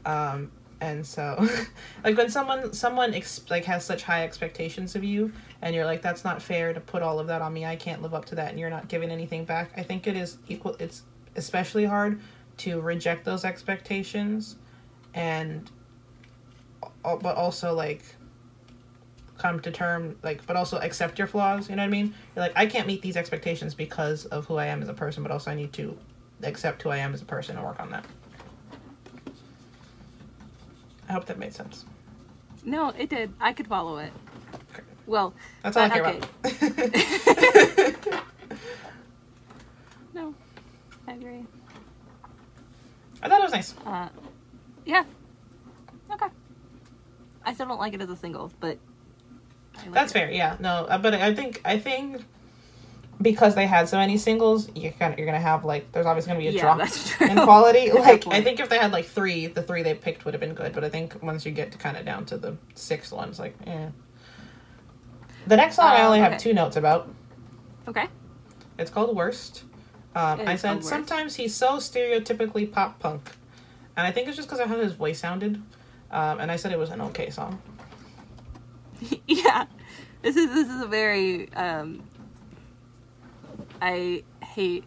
[0.05, 0.51] Um
[0.81, 1.47] and so
[2.03, 6.01] like when someone someone ex- like has such high expectations of you and you're like
[6.01, 7.65] that's not fair to put all of that on me.
[7.65, 9.71] I can't live up to that and you're not giving anything back.
[9.77, 11.03] I think it is equal it's
[11.35, 12.19] especially hard
[12.57, 14.57] to reject those expectations
[15.13, 15.69] and
[17.03, 18.03] but also like
[19.37, 22.43] come to term like but also accept your flaws you know what i mean you're
[22.45, 25.31] like i can't meet these expectations because of who i am as a person but
[25.31, 25.97] also i need to
[26.43, 28.05] accept who i am as a person and work on that
[31.11, 31.83] i hope that made sense
[32.63, 33.33] No, it did.
[33.41, 34.13] I could follow it.
[34.71, 34.83] Okay.
[35.07, 35.33] Well,
[35.63, 36.21] that's all i care about
[40.13, 40.33] no,
[41.07, 41.43] I agree.
[43.21, 44.07] i thought it was nice Uh,
[44.85, 45.03] yeah.
[46.13, 46.27] Okay.
[47.45, 48.77] I still don't like it as a single, but
[49.77, 50.17] I like that's it.
[50.17, 52.23] fair yeah no uh, but i think i think
[53.21, 56.25] because they had so many singles you kind of you're gonna have like there's always
[56.25, 56.79] gonna be a Yeah, drop
[57.21, 57.91] in quality.
[57.93, 60.53] Like i think if they had like three the three they picked would have been
[60.53, 63.39] good but i think once you get kind of down to the sixth one it's
[63.39, 63.87] like eh.
[65.47, 67.09] the next song i Um, only have two notes about.
[67.87, 68.07] Okay.
[68.77, 69.63] it's called worst.
[70.15, 73.31] Um, i said sometimes he's so stereotypically pop punk.
[73.97, 75.55] And i think it's just because of how his voice sounded.
[76.11, 77.61] Um, and i said it was an okay song.
[79.27, 79.65] Yeah.
[80.21, 82.03] This is this is a very um
[83.81, 84.83] I hate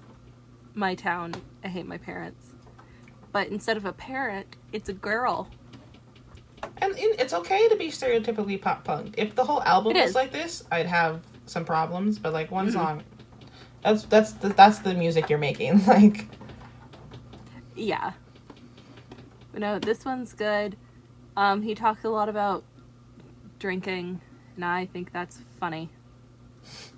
[0.74, 1.34] my town.
[1.64, 2.52] I hate my parents.
[3.32, 5.50] But instead of a parent, it's a girl.
[6.80, 9.14] And it's okay to be stereotypically pop punk.
[9.18, 10.14] If the whole album was is.
[10.14, 12.18] like this, I'd have some problems.
[12.18, 12.72] But like one Mhm.
[12.72, 13.02] song,
[13.82, 15.84] that's that's the, that's the music you're making.
[15.86, 16.26] Like
[17.74, 18.12] Yeah.
[19.52, 20.76] But no, this one's good.
[21.36, 22.64] Um, he talks a lot about
[23.58, 24.20] drinking,
[24.54, 25.90] and I think that's funny.
[26.62, 26.92] This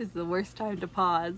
[0.00, 1.34] is the worst time to pause.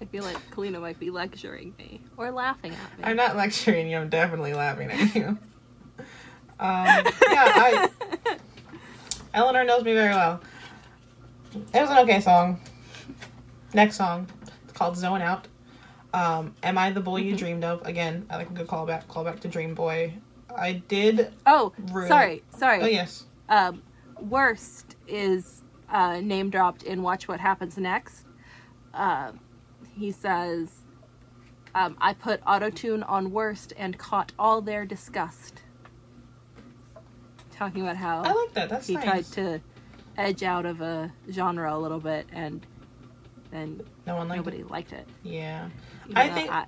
[0.00, 3.04] I feel like Kalina might be lecturing me or laughing at me.
[3.04, 3.96] I'm not lecturing you.
[3.98, 5.38] I'm definitely laughing at you.
[6.60, 7.88] Um, yeah, I
[9.34, 10.40] Eleanor knows me very well.
[11.54, 12.60] It was an okay song.
[13.74, 14.28] Next song,
[14.64, 15.46] it's called "Zone Out."
[16.14, 17.38] Um, Am I the boy you Mhm.
[17.38, 17.86] dreamed of?
[17.86, 19.04] Again, I like a good callback.
[19.06, 20.14] Callback to Dream Boy.
[20.56, 21.32] I did.
[21.46, 22.08] oh, Rude.
[22.08, 22.82] sorry, sorry.
[22.82, 23.24] Oh yes.
[23.48, 23.82] um,
[24.20, 25.57] worst is
[25.90, 28.24] uh, name dropped in Watch What Happens Next.
[28.94, 29.40] Um
[29.96, 30.70] he says,
[31.74, 35.62] um, I put autotune on worst and caught all their disgust.
[37.50, 38.68] Talking about how I like that.
[38.68, 39.04] That's he nice.
[39.04, 39.60] tried to
[40.16, 42.64] edge out of a genre a little bit and
[43.50, 44.70] then no one liked nobody it.
[44.70, 45.08] liked it.
[45.24, 45.68] Yeah.
[46.04, 46.66] Even I think- I,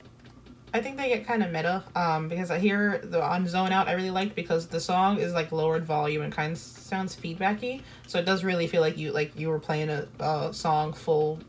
[0.72, 3.88] I think they get kind of meta um, because I hear the on Zone Out
[3.88, 7.82] I really liked because the song is like lowered volume and kind of sounds feedbacky,
[8.06, 11.40] so it does really feel like you like you were playing a, a song full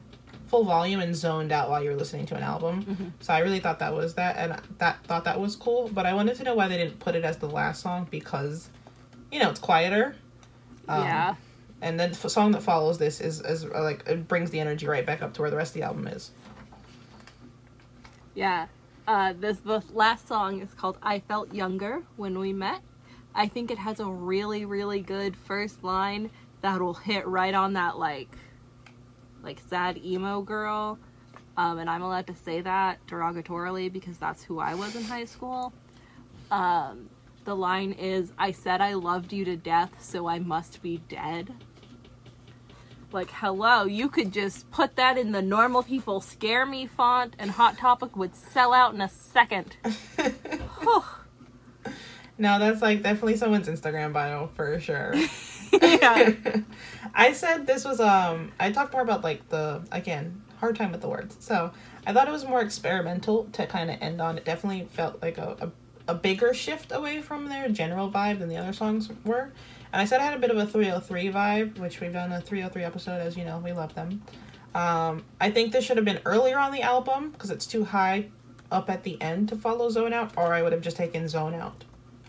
[0.48, 2.84] full volume and zoned out while you were listening to an album.
[2.84, 3.12] Mhm.
[3.24, 6.14] So I really thought that was that and that thought that was cool, but I
[6.14, 8.70] wanted to know why they didn't put it as the last song because
[9.32, 10.16] you know it's quieter.
[10.90, 11.36] Um, yeah.
[11.84, 14.88] And then the song that follows this is, is uh, like it brings the energy
[14.88, 16.32] right back up to where the rest of the album is.
[18.36, 18.68] Yeah.
[19.12, 22.80] Uh, this the last song is called "I Felt Younger When We Met."
[23.36, 26.32] I think it has a really, really good first line
[26.62, 28.34] that'll hit right on that like,
[29.44, 30.98] like sad emo girl.
[31.58, 35.26] Um, and I'm allowed to say that derogatorily because that's who I was in high
[35.26, 35.74] school.
[36.50, 37.10] Um,
[37.44, 41.54] the line is, "I said I loved you to death, so I must be dead."
[43.14, 47.52] Like, hello, you could just put that in the normal people scare me font, and
[47.52, 49.76] Hot Topic would sell out in a second.
[52.42, 55.14] No, that's like definitely someone's Instagram bio for sure.
[55.80, 56.32] yeah.
[57.14, 61.02] I said this was um I talked more about like the again, hard time with
[61.02, 61.38] the words.
[61.40, 61.72] So
[62.08, 64.40] I thought it was more experimental to kind of end on.
[64.40, 65.56] It definitely felt like a,
[66.08, 69.52] a, a bigger shift away from their general vibe than the other songs were.
[69.94, 72.40] And I said I had a bit of a 3OH!3 vibe, which we've done a
[72.42, 74.22] 3OH!3 episode, as you know, we love them.
[74.74, 78.30] Um, I think this should have been earlier on the album because it's too high
[78.72, 81.54] up at the end to follow Zone Out, or I would have just taken Zone
[81.54, 81.84] Out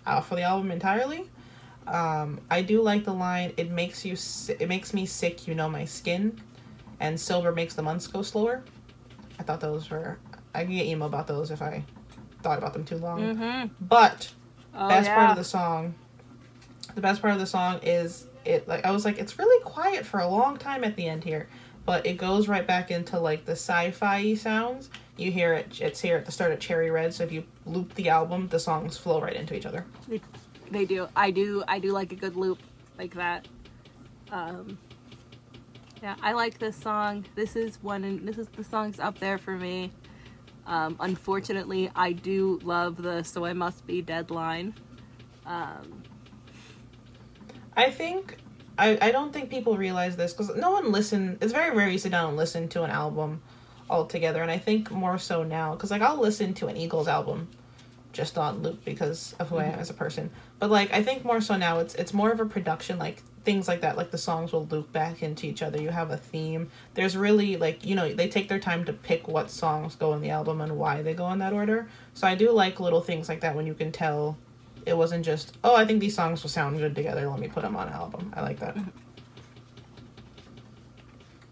[0.05, 1.31] out for the album entirely.
[1.87, 3.53] Um, I do like the line.
[3.57, 4.17] It makes you.
[4.17, 5.47] Si- it makes me sick.
[5.47, 6.41] You know my skin,
[6.99, 8.65] and silver makes the months go slower.
[9.39, 10.19] I thought those were.
[10.55, 11.85] I can get emo about those if I
[12.43, 13.21] thought about them too long.
[13.21, 13.73] Mm-hmm.
[13.81, 14.33] But
[14.75, 15.15] Oh, best yeah.
[15.15, 15.95] part of the song
[16.95, 20.05] the best part of the song is it like I was like it's really quiet
[20.05, 21.49] for a long time at the end here,
[21.85, 24.91] but it goes right back into like the sci-fi sounds.
[25.17, 27.95] You hear it it's here at the start of Cherry Red, so if you loop
[27.95, 29.85] the album, the songs flow right into each other.
[30.71, 31.07] They, do.
[31.15, 31.63] I do.
[31.69, 32.59] I do like a good loop
[32.99, 33.47] like that.
[34.31, 34.79] Um,
[36.03, 37.27] yeah, I like this song.
[37.35, 38.05] This is one.
[38.05, 39.93] And this is the song's up there for me.
[40.67, 44.75] Um, unfortunately, I do love the "So I Must Be" deadline.
[45.45, 46.03] Um,
[47.77, 48.37] I think
[48.79, 51.39] I, I don't think people realize this because no one listen.
[51.41, 53.43] It's very rare you sit down and listen to an album
[53.91, 57.49] altogether, and I think more so now because like I'll listen to an Eagles album
[58.13, 59.81] just on loop because of who I am mm-hmm.
[59.81, 60.31] as a person.
[60.59, 63.67] But like I think more so now it's it's more of a production like things
[63.67, 65.81] like that like the songs will loop back into each other.
[65.81, 66.71] You have a theme.
[66.95, 70.21] There's really like you know they take their time to pick what songs go in
[70.21, 71.89] the album and why they go in that order.
[72.15, 74.37] So I do like little things like that when you can tell
[74.87, 77.29] it wasn't just oh I think these songs will sound good together.
[77.29, 78.33] Let me put them on an album.
[78.37, 78.77] I like that.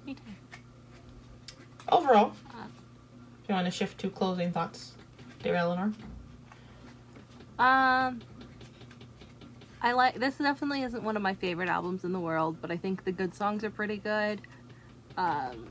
[0.07, 0.21] me too.
[1.89, 2.65] Overall, Uh.
[3.43, 4.93] if you want to shift to closing thoughts,
[5.43, 5.93] dear Eleanor.
[7.59, 8.21] Um,
[9.83, 10.37] I like this.
[10.39, 13.35] Definitely isn't one of my favorite albums in the world, but I think the good
[13.35, 14.41] songs are pretty good.
[15.19, 15.69] Um,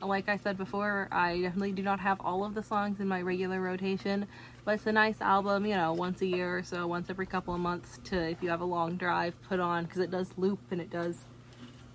[0.00, 3.20] like I said before, I definitely do not have all of the songs in my
[3.20, 4.26] regular rotation,
[4.68, 5.64] but it's a nice album.
[5.64, 8.50] You know, once a year or so, once every couple of months to if you
[8.50, 11.24] have a long drive, put on because it does loop and it does.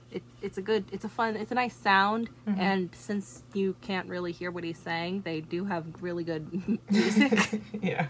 [0.10, 2.58] It, it's a good, it's a fun, it's a nice sound, Mhm.
[2.58, 6.52] and since you can't really hear what he's saying, they do have really good
[6.90, 7.62] music.
[7.84, 8.08] yeah.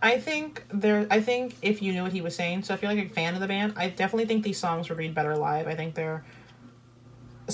[0.00, 1.06] I think there.
[1.10, 3.34] I think if you knew what he was saying, so if you're like a fan
[3.34, 5.66] of the band, I definitely think these songs would read better live.
[5.68, 6.24] I think they're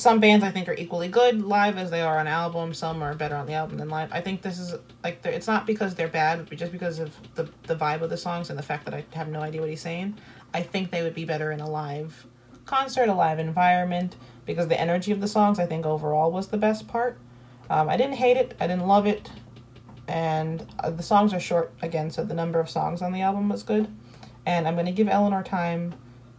[0.01, 2.75] some bands I think are equally good live as they are on album.
[2.75, 4.11] Some are better on the album than live.
[4.13, 4.75] I think this is
[5.05, 8.17] like it's not because they're bad, but just because of the the vibe of the
[8.17, 10.19] songs and the fact that I have no idea what he's saying.
[10.55, 12.27] I think they would be better in a live
[12.65, 16.59] concert, a live environment, because the energy of the songs I think overall was the
[16.59, 17.19] best part.
[17.71, 18.57] Um, I didn't hate it.
[18.61, 19.31] I didn't love it
[20.09, 23.49] and uh, the songs are short again so the number of songs on the album
[23.49, 23.87] was good
[24.47, 25.95] and i'm to give eleanor time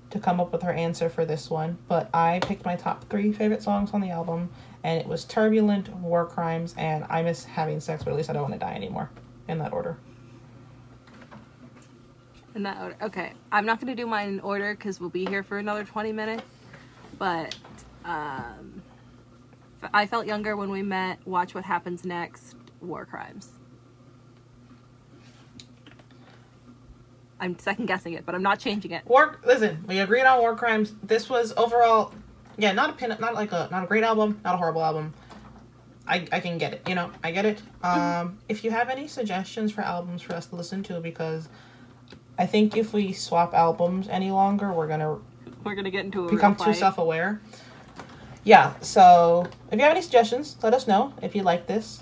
[0.09, 3.31] to come up with her answer for this one but i picked my top three
[3.31, 4.49] favorite songs on the album
[4.83, 8.33] and it was turbulent war crimes and i miss having sex but at least i
[8.33, 9.09] don't want to die anymore
[9.47, 9.97] in that order
[12.55, 12.95] In that order.
[13.01, 16.11] Okay, I'm not gonna do mine in order because we'll be here for another 20
[16.11, 16.43] minutes.
[17.19, 17.55] But
[18.05, 18.81] um,
[19.93, 21.19] I felt younger when we met.
[21.27, 22.55] Watch what happens next.
[22.81, 23.58] War crimes.
[27.39, 29.05] I'm second guessing it, but I'm not changing it.
[29.05, 30.93] war listen we agreed on war crimes.
[31.03, 32.13] This was overall
[32.57, 35.13] yeah not a pin not like a not a great album not a horrible album.
[36.07, 37.61] I, I can get it you know i get it.
[37.83, 41.49] Um if you have any suggestions for albums for us to listen to because
[42.37, 45.17] i think if we swap albums any longer we're gonna
[45.63, 47.41] We're gonna get into a become too self-aware.
[48.43, 51.13] Yeah so if you have any suggestions let us know.
[51.21, 52.01] If you like this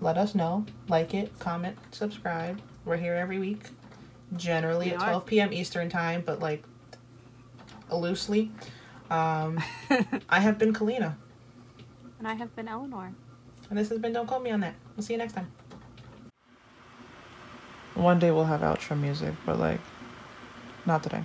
[0.00, 0.66] let us know.
[0.88, 2.60] Like it comment subscribe.
[2.84, 3.62] We're here every week
[4.36, 5.10] generally at are.
[5.10, 6.62] 12 p.m eastern time but like
[7.90, 8.50] loosely
[9.10, 9.58] um
[10.28, 11.16] i have been kalina
[12.18, 13.14] and I have been Eleanor.
[13.70, 15.50] and this has been don't quote me on that we'll see you next time
[17.94, 19.80] one day we'll have outro music but like
[20.84, 21.24] not today